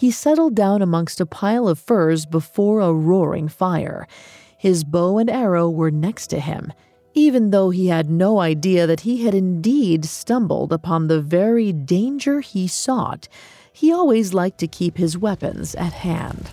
he 0.00 0.10
settled 0.10 0.54
down 0.54 0.80
amongst 0.80 1.20
a 1.20 1.26
pile 1.26 1.68
of 1.68 1.78
furs 1.78 2.24
before 2.24 2.80
a 2.80 2.90
roaring 2.90 3.48
fire. 3.48 4.08
His 4.56 4.82
bow 4.82 5.18
and 5.18 5.28
arrow 5.28 5.68
were 5.68 5.90
next 5.90 6.28
to 6.28 6.40
him, 6.40 6.72
even 7.12 7.50
though 7.50 7.68
he 7.68 7.88
had 7.88 8.08
no 8.08 8.40
idea 8.40 8.86
that 8.86 9.00
he 9.00 9.24
had 9.24 9.34
indeed 9.34 10.06
stumbled 10.06 10.72
upon 10.72 11.08
the 11.08 11.20
very 11.20 11.70
danger 11.70 12.40
he 12.40 12.66
sought. 12.66 13.28
He 13.74 13.92
always 13.92 14.32
liked 14.32 14.56
to 14.60 14.66
keep 14.66 14.96
his 14.96 15.18
weapons 15.18 15.74
at 15.74 15.92
hand. 15.92 16.48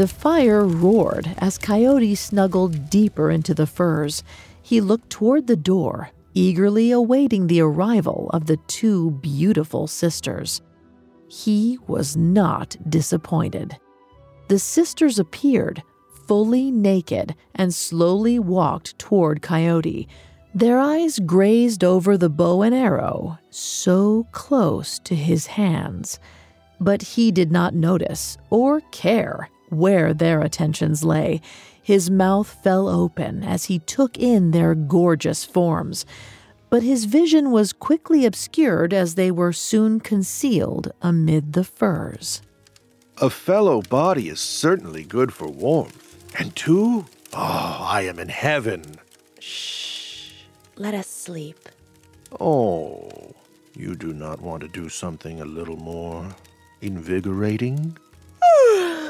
The 0.00 0.08
fire 0.08 0.64
roared 0.64 1.30
as 1.36 1.58
Coyote 1.58 2.14
snuggled 2.14 2.88
deeper 2.88 3.30
into 3.30 3.52
the 3.52 3.66
furs. 3.66 4.24
He 4.62 4.80
looked 4.80 5.10
toward 5.10 5.46
the 5.46 5.56
door, 5.56 6.08
eagerly 6.32 6.90
awaiting 6.90 7.46
the 7.46 7.60
arrival 7.60 8.30
of 8.32 8.46
the 8.46 8.56
two 8.66 9.10
beautiful 9.10 9.86
sisters. 9.86 10.62
He 11.28 11.78
was 11.86 12.16
not 12.16 12.78
disappointed. 12.88 13.76
The 14.48 14.58
sisters 14.58 15.18
appeared, 15.18 15.82
fully 16.26 16.70
naked, 16.70 17.34
and 17.54 17.74
slowly 17.74 18.38
walked 18.38 18.98
toward 18.98 19.42
Coyote. 19.42 20.08
Their 20.54 20.78
eyes 20.78 21.18
grazed 21.18 21.84
over 21.84 22.16
the 22.16 22.30
bow 22.30 22.62
and 22.62 22.74
arrow, 22.74 23.38
so 23.50 24.26
close 24.32 24.98
to 25.00 25.14
his 25.14 25.46
hands. 25.46 26.18
But 26.80 27.02
he 27.02 27.30
did 27.30 27.52
not 27.52 27.74
notice 27.74 28.38
or 28.48 28.80
care 28.92 29.50
where 29.70 30.12
their 30.12 30.40
attentions 30.40 31.04
lay. 31.04 31.40
His 31.82 32.10
mouth 32.10 32.48
fell 32.62 32.88
open 32.88 33.42
as 33.42 33.64
he 33.64 33.78
took 33.78 34.18
in 34.18 34.50
their 34.50 34.74
gorgeous 34.74 35.44
forms 35.44 36.04
but 36.70 36.84
his 36.84 37.04
vision 37.04 37.50
was 37.50 37.72
quickly 37.72 38.24
obscured 38.24 38.94
as 38.94 39.16
they 39.16 39.30
were 39.30 39.52
soon 39.52 39.98
concealed 40.00 40.92
amid 41.02 41.52
the 41.52 41.64
furs. 41.64 42.40
A 43.18 43.28
fellow 43.28 43.82
body 43.82 44.28
is 44.28 44.40
certainly 44.40 45.02
good 45.02 45.34
for 45.34 45.48
warmth. 45.48 46.24
And 46.38 46.54
two? 46.54 47.04
Oh, 47.34 47.86
I 47.90 48.02
am 48.02 48.20
in 48.20 48.28
heaven. 48.28 48.84
Shh. 49.40 50.44
Let 50.76 50.94
us 50.94 51.08
sleep. 51.08 51.68
Oh, 52.40 53.34
you 53.76 53.96
do 53.96 54.14
not 54.14 54.40
want 54.40 54.62
to 54.62 54.68
do 54.68 54.88
something 54.88 55.40
a 55.40 55.44
little 55.44 55.76
more 55.76 56.28
invigorating? 56.80 57.98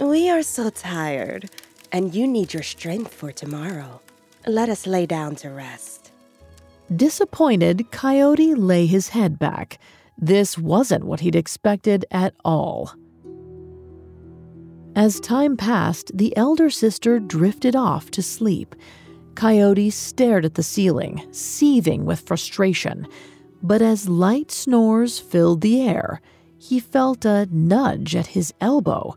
we 0.00 0.30
are 0.30 0.42
so 0.42 0.70
tired, 0.70 1.50
and 1.92 2.14
you 2.14 2.26
need 2.26 2.54
your 2.54 2.62
strength 2.62 3.12
for 3.12 3.32
tomorrow. 3.32 4.00
Let 4.46 4.68
us 4.68 4.86
lay 4.86 5.06
down 5.06 5.36
to 5.36 5.50
rest. 5.50 6.12
Disappointed, 6.94 7.90
Coyote 7.90 8.54
lay 8.54 8.86
his 8.86 9.08
head 9.10 9.38
back. 9.38 9.78
This 10.16 10.56
wasn't 10.56 11.04
what 11.04 11.20
he'd 11.20 11.36
expected 11.36 12.04
at 12.10 12.34
all. 12.44 12.94
As 14.96 15.20
time 15.20 15.56
passed, 15.56 16.10
the 16.16 16.36
elder 16.36 16.70
sister 16.70 17.20
drifted 17.20 17.76
off 17.76 18.10
to 18.12 18.22
sleep. 18.22 18.74
Coyote 19.34 19.90
stared 19.90 20.44
at 20.44 20.54
the 20.54 20.62
ceiling, 20.62 21.24
seething 21.30 22.04
with 22.04 22.20
frustration. 22.20 23.06
But 23.62 23.82
as 23.82 24.08
light 24.08 24.50
snores 24.50 25.18
filled 25.18 25.60
the 25.60 25.80
air, 25.82 26.20
he 26.58 26.80
felt 26.80 27.24
a 27.24 27.46
nudge 27.52 28.16
at 28.16 28.28
his 28.28 28.52
elbow. 28.60 29.16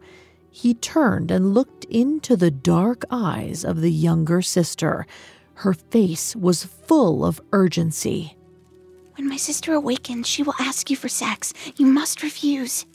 He 0.52 0.74
turned 0.74 1.32
and 1.32 1.54
looked 1.54 1.86
into 1.86 2.36
the 2.36 2.52
dark 2.52 3.06
eyes 3.10 3.64
of 3.64 3.80
the 3.82 3.92
younger 3.92 4.42
sister. 4.42 5.08
Her 5.56 5.74
face 5.74 6.36
was 6.36 6.66
full 6.66 7.26
of 7.26 7.42
urgency. 7.54 8.36
When 9.16 9.30
my 9.30 9.38
sister 9.38 9.74
awakens, 9.74 10.28
she 10.28 10.44
will 10.44 10.56
ask 10.60 10.90
you 10.90 10.98
for 10.98 11.08
sex. 11.08 11.54
You 11.78 11.86
must 11.86 12.22
refuse. 12.22 12.86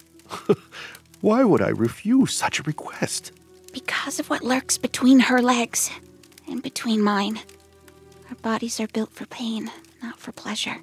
Why 1.21 1.45
would 1.45 1.63
I 1.63 1.69
refuse 1.69 2.35
such 2.35 2.61
a 2.61 2.65
request? 2.65 3.33
Because 3.73 4.21
of 4.21 4.29
what 4.29 4.43
lurks 4.45 4.77
between 4.77 5.21
her 5.21 5.41
legs 5.41 5.91
and 6.49 6.63
between 6.63 7.03
mine. 7.03 7.41
Our 8.29 8.37
bodies 8.37 8.81
are 8.81 8.89
built 8.89 9.13
for 9.13 9.27
pain, 9.27 9.71
not 10.03 10.19
for 10.19 10.33
pleasure. 10.33 10.77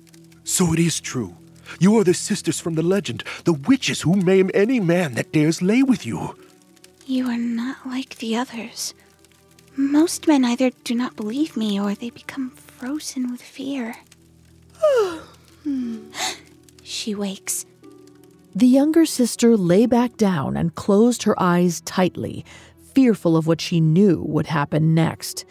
So 0.43 0.73
it 0.73 0.79
is 0.79 0.99
true. 0.99 1.35
You 1.79 1.97
are 1.97 2.03
the 2.03 2.13
sisters 2.13 2.59
from 2.59 2.75
the 2.75 2.83
legend, 2.83 3.23
the 3.45 3.53
witches 3.53 4.01
who 4.01 4.15
maim 4.15 4.49
any 4.53 4.79
man 4.79 5.13
that 5.15 5.31
dares 5.31 5.61
lay 5.61 5.83
with 5.83 6.05
you. 6.05 6.35
You 7.05 7.27
are 7.27 7.37
not 7.37 7.85
like 7.85 8.17
the 8.17 8.37
others. 8.37 8.93
Most 9.75 10.27
men 10.27 10.45
either 10.45 10.71
do 10.83 10.95
not 10.95 11.15
believe 11.15 11.57
me 11.57 11.79
or 11.79 11.95
they 11.95 12.09
become 12.09 12.51
frozen 12.51 13.31
with 13.31 13.41
fear. 13.41 13.95
Hmm. 15.63 16.11
she 16.83 17.13
wakes. 17.13 17.65
The 18.55 18.67
younger 18.67 19.05
sister 19.05 19.57
lay 19.57 19.85
back 19.85 20.15
down 20.15 20.55
and 20.55 20.75
closed 20.75 21.23
her 21.23 21.41
eyes 21.41 21.81
tightly, 21.81 22.45
fearful 22.93 23.35
of 23.35 23.47
what 23.47 23.61
she 23.61 23.81
knew 23.81 24.23
would 24.27 24.47
happen 24.47 24.93
next. 24.93 25.43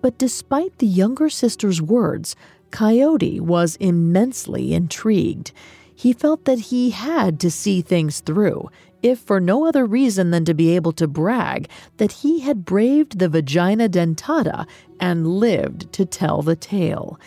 But 0.00 0.18
despite 0.18 0.78
the 0.78 0.86
younger 0.86 1.28
sister's 1.28 1.82
words, 1.82 2.36
Coyote 2.70 3.40
was 3.40 3.76
immensely 3.76 4.72
intrigued. 4.72 5.52
He 5.96 6.12
felt 6.12 6.44
that 6.44 6.58
he 6.58 6.90
had 6.90 7.40
to 7.40 7.50
see 7.50 7.80
things 7.80 8.20
through, 8.20 8.68
if 9.02 9.18
for 9.18 9.40
no 9.40 9.66
other 9.66 9.86
reason 9.86 10.30
than 10.30 10.44
to 10.44 10.54
be 10.54 10.76
able 10.76 10.92
to 10.92 11.08
brag 11.08 11.68
that 11.96 12.12
he 12.12 12.40
had 12.40 12.66
braved 12.66 13.18
the 13.18 13.30
vagina 13.30 13.88
dentata 13.88 14.66
and 15.00 15.26
lived 15.26 15.92
to 15.94 16.04
tell 16.04 16.42
the 16.42 16.54
tale. 16.54 17.18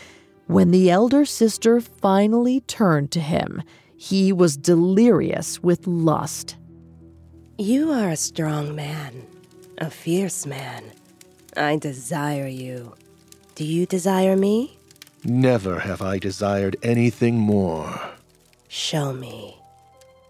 When 0.46 0.72
the 0.72 0.90
elder 0.90 1.26
sister 1.26 1.82
finally 1.82 2.62
turned 2.62 3.12
to 3.12 3.20
him, 3.20 3.64
he 3.98 4.32
was 4.32 4.56
delirious 4.56 5.62
with 5.62 5.88
lust. 5.88 6.56
You 7.58 7.92
are 7.92 8.10
a 8.10 8.16
strong 8.16 8.76
man, 8.76 9.26
a 9.80 9.90
fierce 9.90 10.46
man. 10.46 10.84
I 11.58 11.78
desire 11.78 12.48
you. 12.48 12.96
Do 13.56 13.66
you 13.66 13.86
desire 13.86 14.38
me? 14.38 14.78
Never 15.24 15.80
have 15.80 16.02
I 16.02 16.20
desired 16.20 16.78
anything 16.82 17.36
more. 17.36 18.00
Show 18.72 19.14
me. 19.14 19.58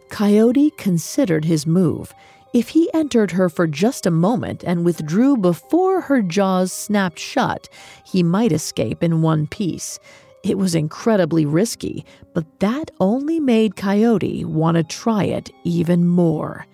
Coyote 0.10 0.72
considered 0.72 1.44
his 1.44 1.68
move. 1.68 2.14
If 2.54 2.70
he 2.70 2.90
entered 2.94 3.32
her 3.32 3.50
for 3.50 3.68
just 3.68 4.06
a 4.06 4.12
moment 4.12 4.64
and 4.64 4.86
withdrew 4.86 5.36
before 5.36 6.02
her 6.02 6.22
jaws 6.22 6.72
snapped 6.72 7.20
shut, 7.20 7.68
he 8.06 8.24
might 8.24 8.54
escape 8.54 9.04
in 9.04 9.22
one 9.22 9.46
piece. 9.46 10.00
It 10.42 10.58
was 10.58 10.74
incredibly 10.74 11.46
risky, 11.46 12.06
but 12.34 12.46
that 12.62 12.92
only 13.02 13.42
made 13.42 13.76
Coyote 13.76 14.46
want 14.46 14.78
to 14.78 14.84
try 14.84 15.26
it 15.26 15.52
even 15.66 16.08
more. 16.08 16.66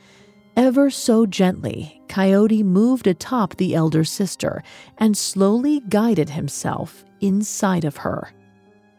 Ever 0.56 0.92
so 0.92 1.26
gently, 1.26 2.00
Coyote 2.08 2.62
moved 2.62 3.08
atop 3.08 3.56
the 3.56 3.74
elder 3.74 4.04
sister 4.04 4.62
and 5.00 5.18
slowly 5.18 5.82
guided 5.90 6.30
himself 6.30 7.04
inside 7.22 7.84
of 7.84 7.98
her. 7.98 8.32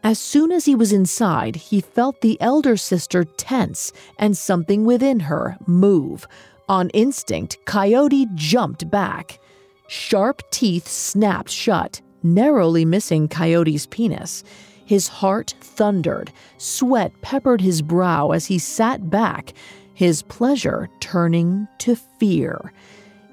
As 0.06 0.20
soon 0.20 0.52
as 0.52 0.66
he 0.66 0.76
was 0.76 0.92
inside, 0.92 1.56
he 1.56 1.80
felt 1.80 2.20
the 2.20 2.40
elder 2.40 2.76
sister 2.76 3.24
tense 3.24 3.92
and 4.20 4.38
something 4.38 4.84
within 4.84 5.18
her 5.18 5.58
move. 5.66 6.28
On 6.68 6.90
instinct, 6.90 7.58
Coyote 7.64 8.28
jumped 8.36 8.88
back. 8.88 9.40
Sharp 9.88 10.48
teeth 10.52 10.86
snapped 10.86 11.50
shut, 11.50 12.00
narrowly 12.22 12.84
missing 12.84 13.26
Coyote's 13.26 13.86
penis. 13.86 14.44
His 14.84 15.08
heart 15.08 15.56
thundered. 15.60 16.30
Sweat 16.56 17.10
peppered 17.20 17.60
his 17.60 17.82
brow 17.82 18.30
as 18.30 18.46
he 18.46 18.60
sat 18.60 19.10
back, 19.10 19.54
his 19.92 20.22
pleasure 20.22 20.88
turning 21.00 21.66
to 21.78 21.96
fear. 21.96 22.72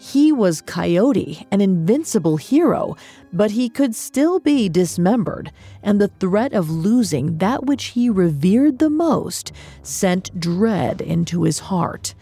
He 0.06 0.34
was 0.34 0.60
Coyote, 0.60 1.48
an 1.50 1.62
invincible 1.62 2.36
hero, 2.36 2.98
but 3.32 3.52
he 3.52 3.70
could 3.70 3.96
still 3.96 4.42
be 4.42 4.68
dismembered, 4.68 5.50
and 5.82 6.00
the 6.00 6.10
threat 6.20 6.52
of 6.52 6.70
losing 6.70 7.38
that 7.38 7.66
which 7.66 7.86
he 7.86 8.10
revered 8.10 8.80
the 8.80 8.90
most 8.90 9.54
sent 9.82 10.38
dread 10.38 11.00
into 11.00 11.44
his 11.44 11.60
heart. 11.60 12.16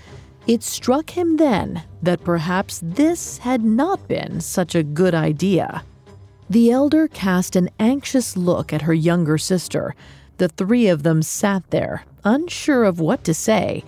It 0.46 0.62
struck 0.62 1.18
him 1.18 1.38
then 1.38 1.82
that 2.04 2.24
perhaps 2.24 2.82
this 2.84 3.40
had 3.40 3.64
not 3.64 4.08
been 4.08 4.42
such 4.42 4.76
a 4.76 4.84
good 4.84 5.16
idea. 5.16 5.84
The 6.52 6.70
elder 6.70 7.08
cast 7.08 7.56
an 7.56 7.72
anxious 7.80 8.38
look 8.38 8.72
at 8.72 8.84
her 8.84 8.94
younger 8.94 9.40
sister. 9.40 9.96
The 10.38 10.50
three 10.50 10.88
of 10.88 11.02
them 11.02 11.24
sat 11.24 11.72
there, 11.72 12.06
unsure 12.24 12.84
of 12.84 13.00
what 13.00 13.24
to 13.24 13.34
say. 13.34 13.84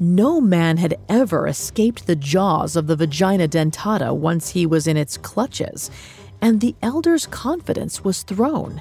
No 0.00 0.40
man 0.40 0.76
had 0.76 0.96
ever 1.08 1.48
escaped 1.48 2.06
the 2.06 2.14
jaws 2.14 2.76
of 2.76 2.86
the 2.86 2.94
vagina 2.94 3.48
dentata 3.48 4.14
once 4.14 4.50
he 4.50 4.64
was 4.64 4.86
in 4.86 4.96
its 4.96 5.16
clutches, 5.16 5.90
and 6.40 6.60
the 6.60 6.76
elder's 6.82 7.26
confidence 7.26 8.04
was 8.04 8.22
thrown. 8.22 8.80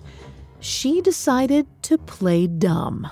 She 0.60 1.01
decided 1.01 1.65
to 1.84 1.97
play 1.97 2.45
dumb. 2.45 3.10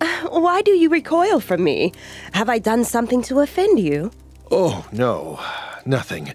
Why 0.28 0.62
do 0.62 0.72
you 0.72 0.88
recoil 0.88 1.40
from 1.40 1.62
me? 1.62 1.92
Have 2.32 2.48
I 2.48 2.58
done 2.58 2.84
something 2.84 3.22
to 3.22 3.40
offend 3.40 3.78
you? 3.78 4.10
Oh, 4.50 4.84
no, 4.90 5.38
nothing. 5.86 6.34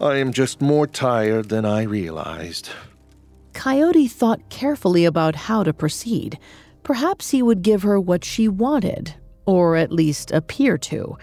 I 0.00 0.16
am 0.16 0.32
just 0.32 0.60
more 0.60 0.86
tired 0.86 1.48
than 1.48 1.64
I 1.64 1.82
realized. 1.82 2.70
Coyote 3.52 4.08
thought 4.08 4.48
carefully 4.50 5.04
about 5.04 5.34
how 5.34 5.62
to 5.62 5.72
proceed. 5.72 6.38
Perhaps 6.82 7.30
he 7.30 7.42
would 7.42 7.62
give 7.62 7.82
her 7.82 7.98
what 7.98 8.24
she 8.24 8.48
wanted, 8.48 9.14
or 9.46 9.76
at 9.76 9.92
least 9.92 10.30
appear 10.32 10.76
to. 10.76 11.16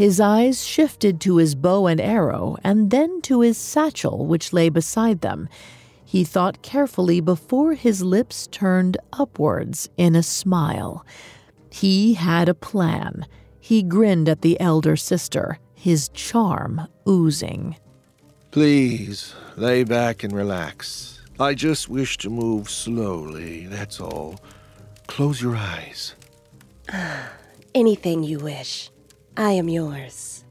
His 0.00 0.18
eyes 0.18 0.64
shifted 0.64 1.20
to 1.20 1.36
his 1.36 1.54
bow 1.54 1.86
and 1.86 2.00
arrow, 2.00 2.56
and 2.64 2.90
then 2.90 3.20
to 3.20 3.42
his 3.42 3.58
satchel, 3.58 4.26
which 4.26 4.54
lay 4.54 4.70
beside 4.70 5.20
them. 5.20 5.46
He 6.02 6.24
thought 6.24 6.62
carefully 6.62 7.20
before 7.20 7.74
his 7.74 8.02
lips 8.02 8.48
turned 8.50 8.96
upwards 9.12 9.90
in 9.98 10.16
a 10.16 10.22
smile. 10.22 11.04
He 11.70 12.14
had 12.14 12.48
a 12.48 12.54
plan. 12.54 13.26
He 13.60 13.82
grinned 13.82 14.28
at 14.28 14.40
the 14.40 14.58
elder 14.58 14.96
sister, 14.96 15.58
his 15.74 16.08
charm 16.08 16.88
oozing. 17.06 17.76
Please, 18.50 19.34
lay 19.56 19.84
back 19.84 20.24
and 20.24 20.32
relax. 20.32 21.20
I 21.38 21.52
just 21.52 21.90
wish 21.90 22.16
to 22.18 22.30
move 22.30 22.70
slowly, 22.70 23.66
that's 23.66 24.00
all. 24.00 24.40
Close 25.06 25.42
your 25.42 25.56
eyes. 25.56 26.14
Anything 27.74 28.24
you 28.24 28.38
wish. 28.38 28.90
I 29.36 29.52
am 29.52 29.68
yours. 29.68 30.44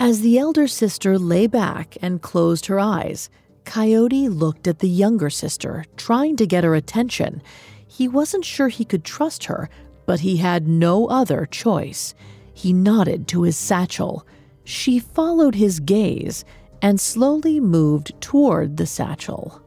As 0.00 0.20
the 0.22 0.38
elder 0.38 0.66
sister 0.66 1.18
lay 1.18 1.46
back 1.46 1.96
and 2.00 2.22
closed 2.22 2.66
her 2.66 2.80
eyes, 2.80 3.28
Coyote 3.64 4.28
looked 4.28 4.66
at 4.66 4.78
the 4.78 4.88
younger 4.88 5.30
sister, 5.30 5.84
trying 5.96 6.36
to 6.36 6.46
get 6.46 6.64
her 6.64 6.74
attention. 6.74 7.42
He 7.86 8.08
wasn't 8.08 8.44
sure 8.44 8.68
he 8.68 8.84
could 8.84 9.04
trust 9.04 9.44
her, 9.44 9.68
but 10.06 10.20
he 10.20 10.38
had 10.38 10.66
no 10.66 11.06
other 11.06 11.46
choice. 11.46 12.14
He 12.52 12.72
nodded 12.72 13.28
to 13.28 13.42
his 13.42 13.56
satchel. 13.56 14.26
She 14.64 14.98
followed 14.98 15.54
his 15.54 15.80
gaze 15.80 16.44
and 16.80 17.00
slowly 17.00 17.60
moved 17.60 18.12
toward 18.20 18.76
the 18.76 18.86
satchel. 18.86 19.60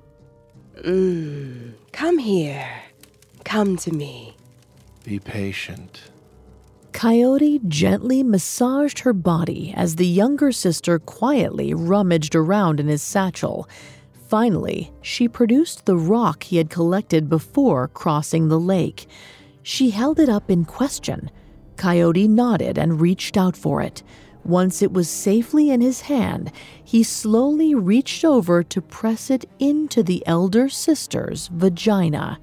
Mm, 0.81 1.73
come 1.91 2.17
here. 2.17 2.67
Come 3.43 3.77
to 3.77 3.91
me. 3.91 4.35
Be 5.03 5.19
patient. 5.19 6.01
Coyote 6.97 7.61
gently 7.67 8.23
massaged 8.23 8.97
her 9.01 9.13
body 9.13 9.71
as 9.77 9.97
the 9.97 10.07
younger 10.07 10.51
sister 10.51 10.97
quietly 10.97 11.71
rummaged 11.71 12.33
around 12.33 12.79
in 12.79 12.87
his 12.87 13.03
satchel. 13.03 13.69
Finally, 14.27 14.91
she 15.03 15.27
produced 15.27 15.85
the 15.85 15.95
rock 15.95 16.41
he 16.41 16.57
had 16.57 16.71
collected 16.71 17.29
before 17.29 17.87
crossing 17.89 18.47
the 18.47 18.59
lake. 18.59 19.05
She 19.61 19.91
held 19.91 20.19
it 20.19 20.27
up 20.27 20.49
in 20.49 20.65
question. 20.65 21.29
Coyote 21.75 22.27
nodded 22.27 22.79
and 22.79 22.99
reached 22.99 23.37
out 23.37 23.55
for 23.55 23.79
it. 23.79 24.01
Once 24.43 24.81
it 24.81 24.91
was 24.91 25.07
safely 25.07 25.69
in 25.69 25.81
his 25.81 26.01
hand, 26.01 26.51
he 26.83 27.03
slowly 27.03 27.75
reached 27.75 28.25
over 28.25 28.63
to 28.63 28.81
press 28.81 29.29
it 29.29 29.47
into 29.59 30.01
the 30.01 30.25
elder 30.25 30.67
sister's 30.67 31.47
vagina. 31.49 32.39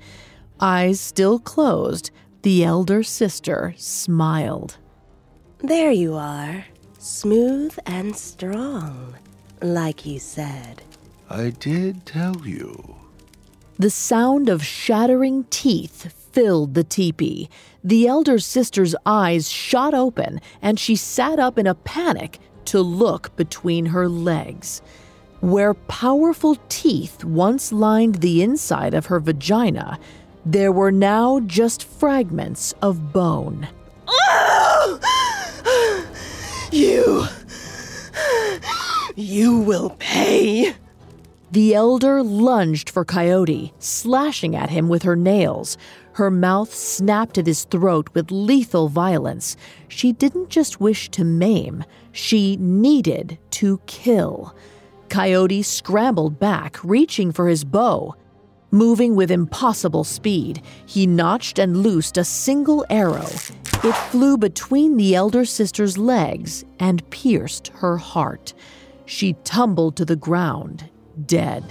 Eyes 0.60 1.00
still 1.00 1.40
closed, 1.40 2.12
the 2.44 2.62
elder 2.62 3.02
sister 3.02 3.72
smiled. 3.78 4.76
There 5.60 5.90
you 5.90 6.14
are, 6.14 6.66
smooth 6.98 7.74
and 7.86 8.14
strong, 8.14 9.14
like 9.62 10.04
you 10.04 10.18
said. 10.18 10.82
I 11.30 11.54
did 11.58 12.04
tell 12.04 12.46
you. 12.46 12.96
The 13.78 13.88
sound 13.88 14.50
of 14.50 14.62
shattering 14.62 15.44
teeth 15.44 16.12
filled 16.32 16.74
the 16.74 16.84
teepee. 16.84 17.48
The 17.82 18.06
elder 18.06 18.38
sister's 18.38 18.94
eyes 19.06 19.48
shot 19.48 19.94
open, 19.94 20.38
and 20.60 20.78
she 20.78 20.96
sat 20.96 21.38
up 21.38 21.56
in 21.56 21.66
a 21.66 21.74
panic 21.74 22.38
to 22.66 22.82
look 22.82 23.34
between 23.36 23.86
her 23.86 24.06
legs. 24.06 24.82
Where 25.40 25.72
powerful 25.72 26.58
teeth 26.68 27.24
once 27.24 27.72
lined 27.72 28.16
the 28.16 28.42
inside 28.42 28.92
of 28.92 29.06
her 29.06 29.18
vagina, 29.18 29.98
there 30.46 30.72
were 30.72 30.92
now 30.92 31.40
just 31.40 31.84
fragments 31.84 32.74
of 32.82 33.12
bone. 33.12 33.68
You. 36.70 37.26
You 39.14 39.60
will 39.60 39.90
pay. 40.00 40.74
The 41.52 41.72
elder 41.72 42.20
lunged 42.20 42.90
for 42.90 43.04
Coyote, 43.04 43.72
slashing 43.78 44.56
at 44.56 44.70
him 44.70 44.88
with 44.88 45.04
her 45.04 45.14
nails. 45.14 45.78
Her 46.14 46.32
mouth 46.32 46.74
snapped 46.74 47.38
at 47.38 47.46
his 47.46 47.62
throat 47.62 48.08
with 48.12 48.32
lethal 48.32 48.88
violence. 48.88 49.56
She 49.86 50.10
didn't 50.10 50.48
just 50.48 50.80
wish 50.80 51.08
to 51.10 51.22
maim, 51.22 51.84
she 52.10 52.56
needed 52.56 53.38
to 53.50 53.80
kill. 53.86 54.56
Coyote 55.08 55.62
scrambled 55.62 56.40
back, 56.40 56.82
reaching 56.82 57.30
for 57.30 57.46
his 57.46 57.62
bow. 57.62 58.16
Moving 58.74 59.14
with 59.14 59.30
impossible 59.30 60.02
speed, 60.02 60.60
he 60.84 61.06
notched 61.06 61.60
and 61.60 61.76
loosed 61.76 62.18
a 62.18 62.24
single 62.24 62.84
arrow. 62.90 63.28
It 63.84 63.94
flew 64.10 64.36
between 64.36 64.96
the 64.96 65.14
elder 65.14 65.44
sister's 65.44 65.96
legs 65.96 66.64
and 66.80 67.08
pierced 67.10 67.68
her 67.68 67.98
heart. 67.98 68.52
She 69.06 69.34
tumbled 69.44 69.94
to 69.94 70.04
the 70.04 70.16
ground, 70.16 70.90
dead. 71.24 71.62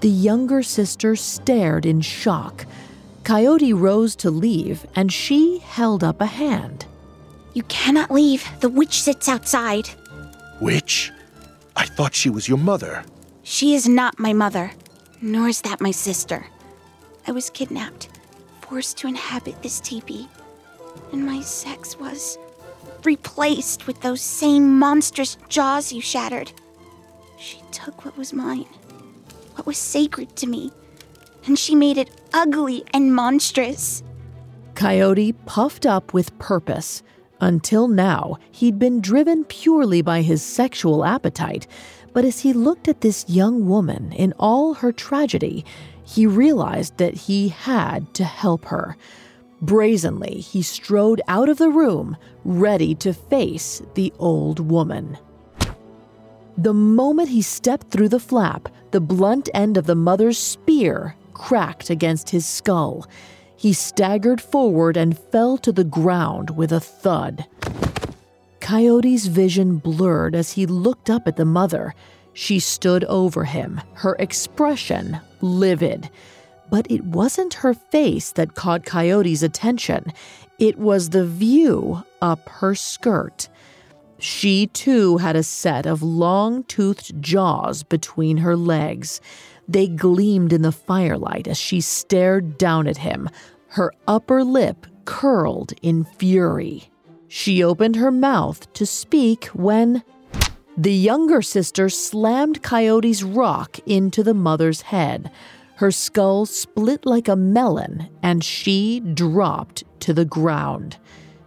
The 0.00 0.08
younger 0.08 0.60
sister 0.64 1.14
stared 1.14 1.86
in 1.86 2.00
shock. 2.00 2.66
Coyote 3.22 3.72
rose 3.72 4.16
to 4.16 4.32
leave, 4.32 4.88
and 4.96 5.12
she 5.12 5.60
held 5.60 6.02
up 6.02 6.20
a 6.20 6.26
hand. 6.26 6.84
You 7.54 7.62
cannot 7.68 8.10
leave. 8.10 8.44
The 8.58 8.70
witch 8.70 9.00
sits 9.00 9.28
outside. 9.28 9.88
Witch? 10.60 11.12
I 11.76 11.86
thought 11.86 12.16
she 12.16 12.28
was 12.28 12.48
your 12.48 12.58
mother. 12.58 13.04
She 13.44 13.76
is 13.76 13.88
not 13.88 14.18
my 14.18 14.32
mother, 14.32 14.72
nor 15.20 15.48
is 15.48 15.62
that 15.62 15.80
my 15.80 15.90
sister. 15.90 16.46
I 17.26 17.32
was 17.32 17.50
kidnapped, 17.50 18.08
forced 18.60 18.98
to 18.98 19.08
inhabit 19.08 19.62
this 19.62 19.80
teepee, 19.80 20.28
and 21.12 21.24
my 21.26 21.40
sex 21.40 21.98
was 21.98 22.38
replaced 23.04 23.86
with 23.86 24.00
those 24.00 24.20
same 24.20 24.78
monstrous 24.78 25.36
jaws 25.48 25.92
you 25.92 26.00
shattered. 26.00 26.52
She 27.38 27.62
took 27.70 28.04
what 28.04 28.16
was 28.16 28.32
mine, 28.32 28.66
what 29.54 29.66
was 29.66 29.78
sacred 29.78 30.34
to 30.36 30.46
me, 30.46 30.72
and 31.46 31.58
she 31.58 31.74
made 31.74 31.98
it 31.98 32.10
ugly 32.32 32.84
and 32.92 33.14
monstrous. 33.14 34.02
Coyote 34.74 35.32
puffed 35.32 35.86
up 35.86 36.12
with 36.12 36.36
purpose. 36.38 37.02
Until 37.40 37.86
now, 37.86 38.36
he'd 38.50 38.78
been 38.78 39.00
driven 39.00 39.44
purely 39.44 40.02
by 40.02 40.22
his 40.22 40.42
sexual 40.42 41.04
appetite, 41.04 41.66
but 42.12 42.24
as 42.24 42.40
he 42.40 42.52
looked 42.52 42.88
at 42.88 43.00
this 43.00 43.28
young 43.28 43.68
woman 43.68 44.12
in 44.12 44.32
all 44.38 44.74
her 44.74 44.92
tragedy, 44.92 45.64
he 46.04 46.26
realized 46.26 46.96
that 46.98 47.14
he 47.14 47.48
had 47.48 48.12
to 48.14 48.24
help 48.24 48.66
her. 48.66 48.96
Brazenly, 49.60 50.40
he 50.40 50.62
strode 50.62 51.20
out 51.28 51.48
of 51.48 51.58
the 51.58 51.70
room, 51.70 52.16
ready 52.44 52.94
to 52.96 53.12
face 53.12 53.82
the 53.94 54.12
old 54.18 54.60
woman. 54.60 55.18
The 56.56 56.74
moment 56.74 57.28
he 57.28 57.42
stepped 57.42 57.90
through 57.90 58.08
the 58.08 58.20
flap, 58.20 58.68
the 58.90 59.00
blunt 59.00 59.48
end 59.54 59.76
of 59.76 59.86
the 59.86 59.94
mother's 59.94 60.38
spear 60.38 61.14
cracked 61.34 61.90
against 61.90 62.30
his 62.30 62.46
skull. 62.46 63.06
He 63.56 63.72
staggered 63.72 64.40
forward 64.40 64.96
and 64.96 65.18
fell 65.18 65.58
to 65.58 65.72
the 65.72 65.84
ground 65.84 66.50
with 66.50 66.72
a 66.72 66.80
thud. 66.80 67.46
Coyote's 68.68 69.24
vision 69.24 69.78
blurred 69.78 70.34
as 70.34 70.52
he 70.52 70.66
looked 70.66 71.08
up 71.08 71.26
at 71.26 71.36
the 71.36 71.46
mother. 71.46 71.94
She 72.34 72.58
stood 72.58 73.02
over 73.04 73.44
him, 73.44 73.80
her 73.94 74.14
expression 74.18 75.18
livid. 75.40 76.10
But 76.70 76.86
it 76.90 77.02
wasn't 77.02 77.54
her 77.54 77.72
face 77.72 78.30
that 78.32 78.56
caught 78.56 78.84
Coyote's 78.84 79.42
attention, 79.42 80.12
it 80.58 80.78
was 80.78 81.08
the 81.08 81.24
view 81.24 82.02
up 82.20 82.46
her 82.60 82.74
skirt. 82.74 83.48
She 84.18 84.66
too 84.66 85.16
had 85.16 85.34
a 85.34 85.42
set 85.42 85.86
of 85.86 86.02
long 86.02 86.62
toothed 86.64 87.22
jaws 87.22 87.82
between 87.82 88.36
her 88.36 88.54
legs. 88.54 89.22
They 89.66 89.88
gleamed 89.88 90.52
in 90.52 90.60
the 90.60 90.72
firelight 90.72 91.48
as 91.48 91.56
she 91.56 91.80
stared 91.80 92.58
down 92.58 92.86
at 92.86 92.98
him, 92.98 93.30
her 93.68 93.94
upper 94.06 94.44
lip 94.44 94.86
curled 95.06 95.72
in 95.80 96.04
fury. 96.04 96.90
She 97.28 97.62
opened 97.62 97.96
her 97.96 98.10
mouth 98.10 98.72
to 98.72 98.86
speak 98.86 99.46
when 99.46 100.02
the 100.76 100.94
younger 100.94 101.42
sister 101.42 101.88
slammed 101.88 102.62
Coyote's 102.62 103.22
rock 103.22 103.78
into 103.86 104.22
the 104.22 104.34
mother's 104.34 104.82
head. 104.82 105.30
Her 105.76 105.90
skull 105.90 106.46
split 106.46 107.04
like 107.04 107.28
a 107.28 107.36
melon, 107.36 108.08
and 108.22 108.42
she 108.42 109.00
dropped 109.00 109.84
to 110.00 110.12
the 110.12 110.24
ground. 110.24 110.96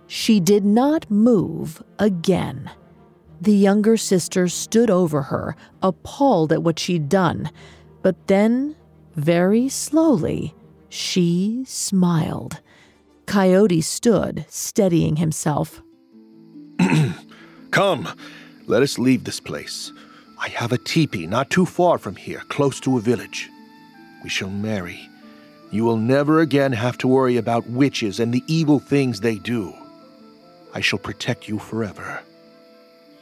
She 0.07 0.39
did 0.39 0.63
not 0.63 1.09
move 1.09 1.81
again. 1.97 2.69
The 3.41 3.55
younger 3.55 3.97
sister 3.97 4.47
stood 4.47 4.89
over 4.89 5.23
her, 5.23 5.55
appalled 5.81 6.53
at 6.53 6.61
what 6.61 6.77
she'd 6.77 7.09
done. 7.09 7.49
But 8.03 8.27
then, 8.27 8.75
very 9.15 9.67
slowly, 9.67 10.53
she 10.89 11.63
smiled. 11.65 12.61
Coyote 13.31 13.79
stood, 13.79 14.43
steadying 14.49 15.15
himself. 15.15 15.81
Come, 17.71 18.09
let 18.67 18.83
us 18.83 18.99
leave 18.99 19.23
this 19.23 19.39
place. 19.39 19.93
I 20.37 20.49
have 20.49 20.73
a 20.73 20.77
teepee 20.77 21.27
not 21.27 21.49
too 21.49 21.65
far 21.65 21.97
from 21.97 22.17
here, 22.17 22.41
close 22.49 22.81
to 22.81 22.97
a 22.97 22.99
village. 22.99 23.49
We 24.21 24.29
shall 24.29 24.49
marry. 24.49 25.07
You 25.71 25.85
will 25.85 25.95
never 25.95 26.41
again 26.41 26.73
have 26.73 26.97
to 26.97 27.07
worry 27.07 27.37
about 27.37 27.69
witches 27.69 28.19
and 28.19 28.33
the 28.33 28.43
evil 28.47 28.79
things 28.79 29.21
they 29.21 29.37
do. 29.37 29.73
I 30.73 30.81
shall 30.81 30.99
protect 30.99 31.47
you 31.47 31.57
forever. 31.57 32.23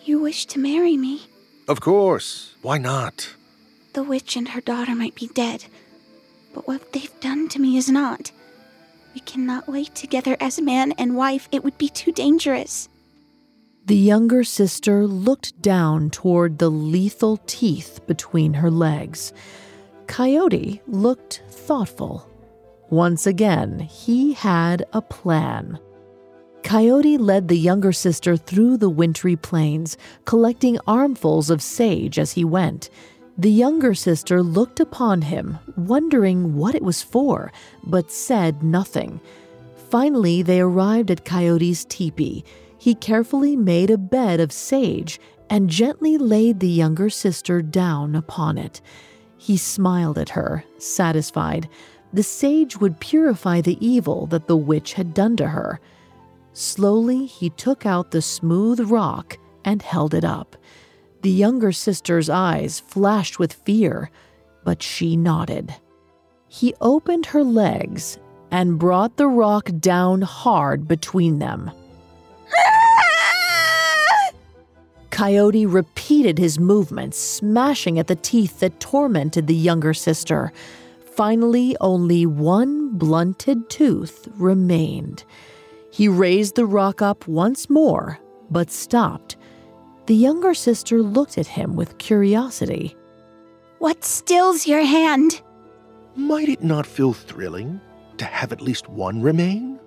You 0.05 0.19
wish 0.19 0.47
to 0.47 0.57
marry 0.57 0.97
me? 0.97 1.27
Of 1.67 1.81
course. 1.81 2.55
Why 2.63 2.79
not? 2.79 3.35
The 3.93 4.01
witch 4.01 4.35
and 4.35 4.47
her 4.49 4.61
daughter 4.61 4.95
might 4.95 5.13
be 5.13 5.27
dead, 5.35 5.65
but 6.51 6.67
what 6.67 6.93
they've 6.93 7.19
done 7.19 7.47
to 7.49 7.59
me 7.59 7.77
is 7.77 7.89
not. 7.89 8.31
We 9.13 9.21
cannot 9.21 9.67
lay 9.67 9.85
together 9.85 10.37
as 10.39 10.61
man 10.61 10.91
and 10.93 11.15
wife, 11.15 11.47
it 11.51 11.63
would 11.63 11.77
be 11.77 11.89
too 11.89 12.11
dangerous. 12.11 12.89
The 13.85 13.95
younger 13.95 14.43
sister 14.43 15.07
looked 15.07 15.61
down 15.61 16.11
toward 16.11 16.59
the 16.59 16.69
lethal 16.69 17.37
teeth 17.47 18.01
between 18.05 18.53
her 18.53 18.69
legs. 18.69 19.33
Coyote 20.05 20.81
looked 20.87 21.41
thoughtful. 21.49 22.29
Once 22.89 23.25
again, 23.25 23.79
he 23.79 24.33
had 24.33 24.85
a 24.93 25.01
plan. 25.01 25.79
Coyote 26.63 27.17
led 27.17 27.47
the 27.47 27.57
younger 27.57 27.91
sister 27.91 28.37
through 28.37 28.77
the 28.77 28.89
wintry 28.89 29.35
plains, 29.35 29.97
collecting 30.25 30.77
armfuls 30.85 31.49
of 31.49 31.61
sage 31.61 32.19
as 32.19 32.33
he 32.33 32.43
went. 32.43 32.89
The 33.39 33.49
younger 33.49 33.93
sister 33.93 34.43
looked 34.43 34.81
upon 34.81 35.21
him, 35.21 35.59
wondering 35.77 36.57
what 36.57 36.75
it 36.75 36.83
was 36.83 37.01
for, 37.01 37.53
but 37.85 38.11
said 38.11 38.63
nothing. 38.63 39.21
Finally, 39.89 40.41
they 40.41 40.59
arrived 40.59 41.09
at 41.09 41.23
Coyote's 41.23 41.85
teepee. 41.85 42.43
He 42.77 42.93
carefully 42.93 43.55
made 43.55 43.91
a 43.91 43.97
bed 43.97 44.41
of 44.41 44.51
sage 44.51 45.21
and 45.49 45.69
gently 45.69 46.17
laid 46.17 46.59
the 46.59 46.67
younger 46.67 47.09
sister 47.09 47.61
down 47.61 48.13
upon 48.13 48.57
it. 48.57 48.81
He 49.37 49.55
smiled 49.55 50.17
at 50.17 50.31
her, 50.31 50.65
satisfied. 50.77 51.69
The 52.11 52.23
sage 52.23 52.75
would 52.81 52.99
purify 52.99 53.61
the 53.61 53.77
evil 53.79 54.25
that 54.27 54.47
the 54.47 54.57
witch 54.57 54.95
had 54.95 55.13
done 55.13 55.37
to 55.37 55.47
her. 55.47 55.79
Slowly, 56.51 57.25
he 57.25 57.51
took 57.51 57.85
out 57.85 58.11
the 58.11 58.21
smooth 58.21 58.81
rock 58.91 59.37
and 59.63 59.81
held 59.81 60.13
it 60.13 60.25
up. 60.25 60.57
The 61.21 61.29
younger 61.29 61.71
sister's 61.71 62.29
eyes 62.29 62.79
flashed 62.79 63.39
with 63.39 63.53
fear, 63.53 64.09
but 64.63 64.81
she 64.81 65.17
nodded. 65.17 65.73
He 66.47 66.73
opened 66.81 67.27
her 67.27 67.43
legs 67.43 68.17
and 68.51 68.79
brought 68.79 69.17
the 69.17 69.27
rock 69.27 69.69
down 69.79 70.21
hard 70.21 70.87
between 70.87 71.39
them. 71.39 71.69
Coyote 75.09 75.65
repeated 75.65 76.37
his 76.37 76.57
movements, 76.57 77.17
smashing 77.17 77.99
at 77.99 78.07
the 78.07 78.15
teeth 78.15 78.61
that 78.61 78.79
tormented 78.79 79.47
the 79.47 79.55
younger 79.55 79.93
sister. 79.93 80.53
Finally, 81.15 81.75
only 81.81 82.25
one 82.25 82.97
blunted 82.97 83.69
tooth 83.69 84.27
remained. 84.37 85.25
He 85.91 86.07
raised 86.07 86.55
the 86.55 86.65
rock 86.65 87.01
up 87.01 87.27
once 87.27 87.69
more, 87.69 88.19
but 88.49 88.71
stopped. 88.71 89.35
The 90.09 90.15
younger 90.15 90.55
sister 90.55 91.03
looked 91.03 91.37
at 91.37 91.45
him 91.45 91.75
with 91.75 91.99
curiosity. 91.99 92.97
What 93.77 94.03
stills 94.03 94.65
your 94.65 94.83
hand? 94.83 95.39
Might 96.15 96.49
it 96.49 96.63
not 96.63 96.87
feel 96.87 97.13
thrilling 97.13 97.79
to 98.17 98.25
have 98.25 98.51
at 98.51 98.59
least 98.59 98.89
one 98.89 99.21
remain? 99.21 99.79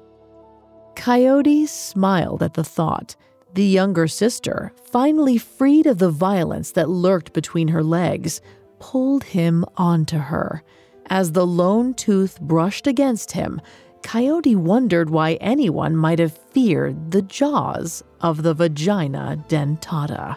Coyote 0.94 1.66
smiled 1.66 2.40
at 2.40 2.54
the 2.54 2.62
thought. 2.62 3.16
The 3.54 3.64
younger 3.64 4.06
sister, 4.06 4.70
finally 4.92 5.38
freed 5.38 5.86
of 5.86 5.98
the 5.98 6.10
violence 6.10 6.70
that 6.70 6.88
lurked 6.88 7.32
between 7.32 7.66
her 7.66 7.82
legs, 7.82 8.40
pulled 8.78 9.24
him 9.24 9.64
onto 9.76 10.18
her. 10.18 10.62
As 11.06 11.32
the 11.32 11.48
lone 11.48 11.94
tooth 11.94 12.40
brushed 12.40 12.86
against 12.86 13.32
him, 13.32 13.60
Coyote 14.02 14.56
wondered 14.56 15.10
why 15.10 15.34
anyone 15.34 15.96
might 15.96 16.18
have 16.18 16.36
feared 16.36 17.10
the 17.12 17.22
jaws 17.22 18.02
of 18.20 18.42
the 18.42 18.54
vagina 18.54 19.42
dentata. 19.48 20.36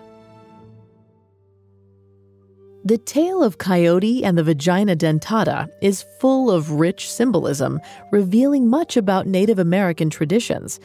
The 2.86 3.00
tale 3.00 3.42
of 3.42 3.58
Coyote 3.58 4.24
and 4.24 4.38
the 4.38 4.44
vagina 4.44 4.96
dentata 4.96 5.68
is 5.82 6.06
full 6.20 6.52
of 6.52 6.72
rich 6.72 7.12
symbolism, 7.12 7.82
revealing 8.12 8.70
much 8.70 8.96
about 8.96 9.26
Native 9.26 9.58
American 9.58 10.12
traditions. 10.12 10.80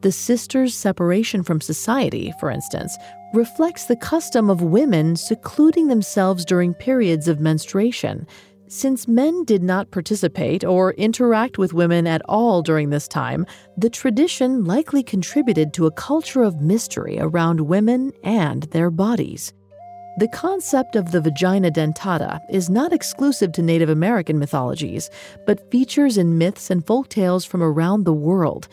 The 0.00 0.10
sisters' 0.10 0.74
separation 0.74 1.44
from 1.44 1.60
society, 1.60 2.34
for 2.40 2.50
instance, 2.50 2.96
reflects 3.32 3.84
the 3.84 3.96
custom 3.96 4.50
of 4.50 4.62
women 4.62 5.14
secluding 5.14 5.86
themselves 5.86 6.44
during 6.44 6.74
periods 6.74 7.28
of 7.28 7.40
menstruation. 7.40 8.26
Since 8.76 9.06
men 9.06 9.44
did 9.44 9.62
not 9.62 9.92
participate 9.92 10.64
or 10.64 10.94
interact 10.94 11.58
with 11.58 11.72
women 11.72 12.08
at 12.08 12.22
all 12.28 12.60
during 12.60 12.90
this 12.90 13.06
time, 13.06 13.46
the 13.76 13.88
tradition 13.88 14.64
likely 14.64 15.00
contributed 15.00 15.72
to 15.74 15.86
a 15.86 15.92
culture 15.92 16.42
of 16.42 16.60
mystery 16.60 17.16
around 17.20 17.60
women 17.60 18.10
and 18.24 18.64
their 18.64 18.90
bodies. 18.90 19.52
The 20.18 20.26
concept 20.26 20.96
of 20.96 21.12
the 21.12 21.20
vagina 21.20 21.70
dentata 21.70 22.40
is 22.50 22.68
not 22.68 22.92
exclusive 22.92 23.52
to 23.52 23.62
Native 23.62 23.90
American 23.90 24.40
mythologies, 24.40 25.08
but 25.46 25.70
features 25.70 26.18
in 26.18 26.36
myths 26.36 26.68
and 26.68 26.84
folk 26.84 27.08
tales 27.08 27.44
from 27.44 27.62
around 27.62 28.02
the 28.02 28.12
world. 28.12 28.66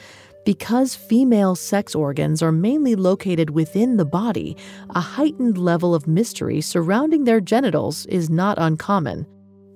Because 0.46 0.96
female 0.96 1.56
sex 1.56 1.94
organs 1.94 2.42
are 2.42 2.52
mainly 2.52 2.96
located 2.96 3.52
within 3.52 3.98
the 3.98 4.06
body, 4.06 4.58
a 4.96 5.00
heightened 5.00 5.60
level 5.60 5.94
of 5.94 6.08
mystery 6.08 6.60
surrounding 6.60 7.26
their 7.26 7.40
genitals 7.40 8.08
is 8.08 8.32
not 8.32 8.58
uncommon. 8.58 9.28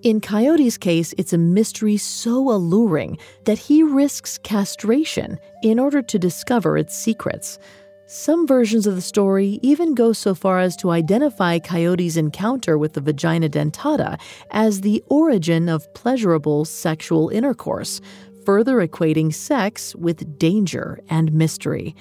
In 0.05 0.21
Coyote's 0.21 0.77
case, 0.77 1.15
it's 1.17 1.33
a 1.33 1.37
mystery 1.39 1.97
so 1.97 2.51
alluring 2.51 3.17
that 3.45 3.57
he 3.57 3.81
risks 3.81 4.37
castration 4.37 5.39
in 5.63 5.79
order 5.79 6.03
to 6.03 6.19
discover 6.19 6.77
its 6.77 6.95
secrets. 6.95 7.57
Some 8.05 8.45
versions 8.45 8.85
of 8.85 8.93
the 8.93 9.01
story 9.01 9.59
even 9.63 9.95
go 9.95 10.13
so 10.13 10.35
far 10.35 10.59
as 10.59 10.75
to 10.75 10.91
identify 10.91 11.57
Coyote's 11.57 12.17
encounter 12.17 12.77
with 12.77 12.93
the 12.93 13.01
vagina 13.01 13.49
dentata 13.49 14.19
as 14.51 14.81
the 14.81 15.03
origin 15.07 15.69
of 15.69 15.91
pleasurable 15.95 16.65
sexual 16.65 17.29
intercourse, 17.29 17.99
further 18.45 18.87
equating 18.87 19.33
sex 19.33 19.95
with 19.95 20.37
danger 20.37 20.99
and 21.09 21.33
mystery. 21.33 21.95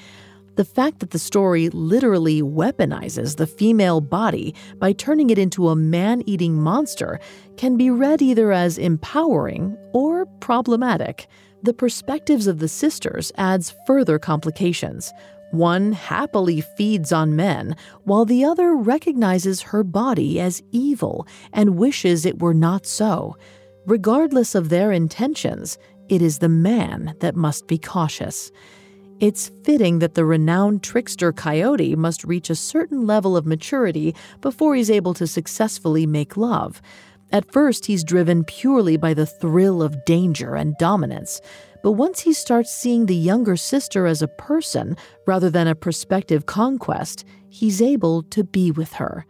The 0.57 0.65
fact 0.65 1.01
that 1.01 1.11
the 1.11 1.19
story 1.19 1.69
literally 1.71 2.41
weaponizes 2.41 3.37
the 3.37 3.47
female 3.47 4.01
body 4.01 4.55
by 4.79 4.93
turning 4.93 5.31
it 5.31 5.39
into 5.39 5.69
a 5.69 5.77
man 5.77 6.23
eating 6.27 6.55
monster 6.55 7.19
can 7.57 7.77
be 7.77 7.91
read 7.91 8.23
either 8.23 8.53
as 8.53 8.79
empowering 8.79 9.77
or 9.93 10.27
problematic. 10.41 11.27
The 11.65 11.75
perspectives 11.75 12.47
of 12.47 12.61
the 12.61 12.69
sisters 12.69 13.33
adds 13.37 13.75
further 13.87 14.19
complications. 14.21 15.13
One 15.51 15.93
happily 15.93 16.61
feeds 16.77 17.13
on 17.13 17.37
men, 17.37 17.75
while 18.05 18.25
the 18.25 18.45
other 18.45 18.77
recognizes 18.77 19.63
her 19.63 19.83
body 19.83 20.41
as 20.41 20.63
evil 20.71 21.27
and 21.53 21.77
wishes 21.77 22.25
it 22.25 22.41
were 22.41 22.55
not 22.55 22.87
so. 22.87 23.37
Regardless 23.87 24.55
of 24.55 24.69
their 24.69 24.93
intentions, 24.93 25.79
it 26.09 26.23
is 26.23 26.39
the 26.39 26.49
man 26.49 27.17
that 27.21 27.35
must 27.35 27.67
be 27.67 27.79
cautious. 27.79 28.53
It's 29.21 29.51
fitting 29.63 30.01
that 30.01 30.15
the 30.15 30.25
renowned 30.25 30.83
trickster 30.83 31.33
Coyote 31.33 31.95
must 31.95 32.25
reach 32.25 32.51
a 32.51 32.57
certain 32.57 33.07
level 33.07 33.37
of 33.37 33.47
maturity 33.47 34.15
before 34.41 34.75
he's 34.75 34.91
able 34.91 35.15
to 35.15 35.27
successfully 35.27 36.05
make 36.05 36.37
love. 36.37 36.83
At 37.31 37.51
first, 37.53 37.87
he's 37.87 38.05
driven 38.05 38.45
purely 38.45 38.97
by 38.97 39.15
the 39.15 39.27
thrill 39.27 39.83
of 39.83 40.05
danger 40.05 40.55
and 40.55 40.77
dominance. 40.79 41.41
But 41.83 41.93
once 41.93 42.21
he 42.21 42.33
starts 42.33 42.75
seeing 42.75 43.07
the 43.07 43.15
younger 43.15 43.57
sister 43.57 44.07
as 44.07 44.21
a 44.21 44.29
person 44.29 44.97
rather 45.27 45.51
than 45.51 45.69
a 45.69 45.75
prospective 45.75 46.47
conquest, 46.47 47.25
he's 47.49 47.81
able 47.81 48.23
to 48.25 48.43
be 48.43 48.71
with 48.71 48.95
her. 48.95 49.27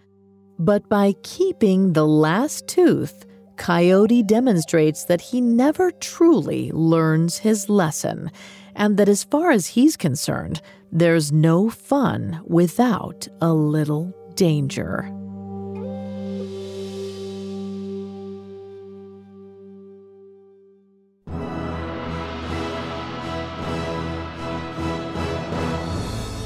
But 0.58 0.88
by 0.88 1.14
keeping 1.22 1.92
the 1.92 2.06
last 2.06 2.68
tooth, 2.68 3.26
Coyote 3.56 4.22
demonstrates 4.22 5.04
that 5.04 5.20
he 5.20 5.40
never 5.40 5.90
truly 5.92 6.70
learns 6.72 7.38
his 7.38 7.68
lesson, 7.68 8.30
and 8.74 8.96
that 8.96 9.08
as 9.08 9.24
far 9.24 9.50
as 9.50 9.68
he's 9.68 9.96
concerned, 9.96 10.60
there's 10.92 11.32
no 11.32 11.70
fun 11.70 12.40
without 12.46 13.26
a 13.40 13.52
little 13.52 14.14
danger. 14.34 15.10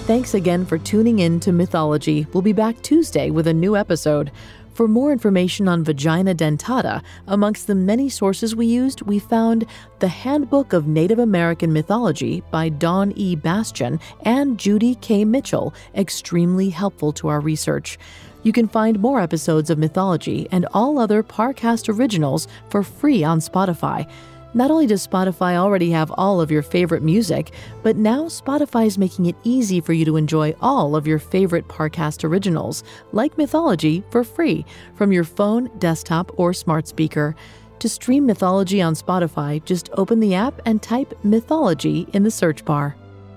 Thanks 0.08 0.32
again 0.32 0.64
for 0.64 0.78
tuning 0.78 1.18
in 1.18 1.38
to 1.40 1.52
Mythology. 1.52 2.26
We'll 2.32 2.40
be 2.40 2.54
back 2.54 2.80
Tuesday 2.80 3.28
with 3.28 3.46
a 3.46 3.52
new 3.52 3.76
episode. 3.76 4.32
For 4.78 4.86
more 4.86 5.10
information 5.10 5.66
on 5.66 5.82
vagina 5.82 6.36
dentata, 6.36 7.02
amongst 7.26 7.66
the 7.66 7.74
many 7.74 8.08
sources 8.08 8.54
we 8.54 8.66
used, 8.66 9.02
we 9.02 9.18
found 9.18 9.66
The 9.98 10.06
Handbook 10.06 10.72
of 10.72 10.86
Native 10.86 11.18
American 11.18 11.72
Mythology 11.72 12.44
by 12.52 12.68
Dawn 12.68 13.12
E. 13.16 13.34
Bastian 13.34 13.98
and 14.22 14.56
Judy 14.56 14.94
K. 14.94 15.24
Mitchell, 15.24 15.74
extremely 15.96 16.70
helpful 16.70 17.12
to 17.14 17.26
our 17.26 17.40
research. 17.40 17.98
You 18.44 18.52
can 18.52 18.68
find 18.68 19.00
more 19.00 19.20
episodes 19.20 19.68
of 19.68 19.78
Mythology 19.78 20.46
and 20.52 20.64
all 20.72 21.00
other 21.00 21.24
Parcast 21.24 21.92
originals 21.92 22.46
for 22.70 22.84
free 22.84 23.24
on 23.24 23.40
Spotify. 23.40 24.08
Not 24.58 24.72
only 24.72 24.88
does 24.88 25.06
Spotify 25.06 25.54
already 25.54 25.92
have 25.92 26.12
all 26.18 26.40
of 26.40 26.50
your 26.50 26.62
favorite 26.62 27.04
music, 27.04 27.52
but 27.84 27.94
now 27.94 28.24
Spotify 28.24 28.86
is 28.86 28.98
making 28.98 29.26
it 29.26 29.36
easy 29.44 29.80
for 29.80 29.92
you 29.92 30.04
to 30.04 30.16
enjoy 30.16 30.52
all 30.60 30.96
of 30.96 31.06
your 31.06 31.20
favorite 31.20 31.68
Parcast 31.68 32.24
originals, 32.24 32.82
like 33.12 33.38
Mythology, 33.38 34.02
for 34.10 34.24
free 34.24 34.64
from 34.96 35.12
your 35.12 35.22
phone, 35.22 35.70
desktop, 35.78 36.36
or 36.40 36.52
smart 36.52 36.88
speaker. 36.88 37.36
To 37.78 37.88
stream 37.88 38.26
Mythology 38.26 38.82
on 38.82 38.94
Spotify, 38.94 39.64
just 39.64 39.90
open 39.92 40.18
the 40.18 40.34
app 40.34 40.60
and 40.66 40.82
type 40.82 41.14
Mythology 41.22 42.08
in 42.12 42.24
the 42.24 42.30
search 42.32 42.64
bar. 42.64 42.96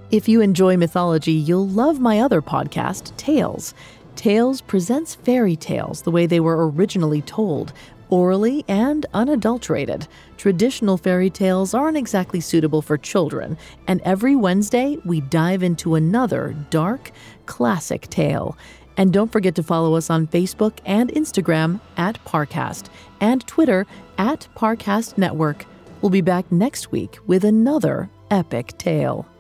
If 0.09 0.28
you 0.28 0.41
enjoy 0.41 0.76
mythology, 0.76 1.34
you'll 1.34 1.67
love 1.67 1.99
my 1.99 2.22
other 2.22 2.41
podcast, 2.41 3.15
Tales. 3.17 3.76
Tales 4.15 4.59
presents 4.59 5.13
fairy 5.13 5.55
tales 5.55 6.01
the 6.01 6.11
way 6.11 6.26
they 6.26 6.39
were 6.39 6.67
originally 6.69 7.22
told, 7.22 7.74
orally 8.12 8.64
and 8.68 9.07
unadulterated. 9.16 10.07
Traditional 10.38 10.97
fairy 10.97 11.32
tales 11.32 11.74
aren't 11.74 11.97
exactly 11.97 12.39
suitable 12.39 12.84
for 12.84 12.97
children, 12.97 13.57
and 13.88 14.01
every 14.01 14.36
Wednesday 14.36 14.97
we 15.03 15.22
dive 15.22 15.64
into 15.64 15.95
another 15.95 16.55
dark, 16.70 17.12
classic 17.47 18.07
tale. 18.09 18.55
And 18.97 19.12
don't 19.12 19.32
forget 19.32 19.55
to 19.55 19.64
follow 19.64 19.95
us 19.95 20.09
on 20.09 20.28
Facebook 20.28 20.78
and 20.86 21.09
Instagram 21.14 21.80
at 21.97 22.24
Parcast 22.26 22.89
and 23.20 23.45
Twitter 23.47 23.88
at 24.18 24.47
Parcast 24.55 25.18
Network. 25.18 25.66
We'll 26.01 26.09
be 26.09 26.22
back 26.22 26.51
next 26.51 26.91
week 26.91 27.18
with 27.26 27.43
another 27.43 28.09
epic 28.30 28.78
tale. 28.78 29.31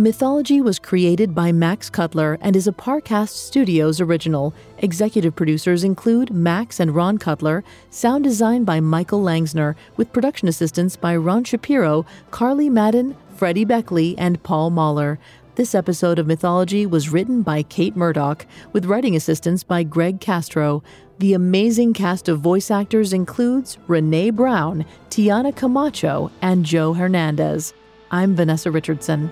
Mythology 0.00 0.62
was 0.62 0.78
created 0.78 1.34
by 1.34 1.52
Max 1.52 1.90
Cutler 1.90 2.38
and 2.40 2.56
is 2.56 2.66
a 2.66 2.72
Parcast 2.72 3.34
Studios 3.34 4.00
original. 4.00 4.54
Executive 4.78 5.36
producers 5.36 5.84
include 5.84 6.32
Max 6.32 6.80
and 6.80 6.94
Ron 6.94 7.18
Cutler, 7.18 7.62
sound 7.90 8.24
design 8.24 8.64
by 8.64 8.80
Michael 8.80 9.22
Langsner, 9.22 9.74
with 9.98 10.10
production 10.10 10.48
assistance 10.48 10.96
by 10.96 11.14
Ron 11.14 11.44
Shapiro, 11.44 12.06
Carly 12.30 12.70
Madden, 12.70 13.14
Freddie 13.36 13.66
Beckley, 13.66 14.16
and 14.16 14.42
Paul 14.42 14.70
Mahler. 14.70 15.18
This 15.56 15.74
episode 15.74 16.18
of 16.18 16.26
Mythology 16.26 16.86
was 16.86 17.10
written 17.10 17.42
by 17.42 17.62
Kate 17.62 17.94
Murdoch, 17.94 18.46
with 18.72 18.86
writing 18.86 19.14
assistance 19.14 19.62
by 19.62 19.82
Greg 19.82 20.18
Castro. 20.18 20.82
The 21.18 21.34
amazing 21.34 21.92
cast 21.92 22.26
of 22.26 22.40
voice 22.40 22.70
actors 22.70 23.12
includes 23.12 23.76
Renee 23.86 24.30
Brown, 24.30 24.86
Tiana 25.10 25.54
Camacho, 25.54 26.30
and 26.40 26.64
Joe 26.64 26.94
Hernandez. 26.94 27.74
I'm 28.10 28.34
Vanessa 28.34 28.70
Richardson. 28.70 29.30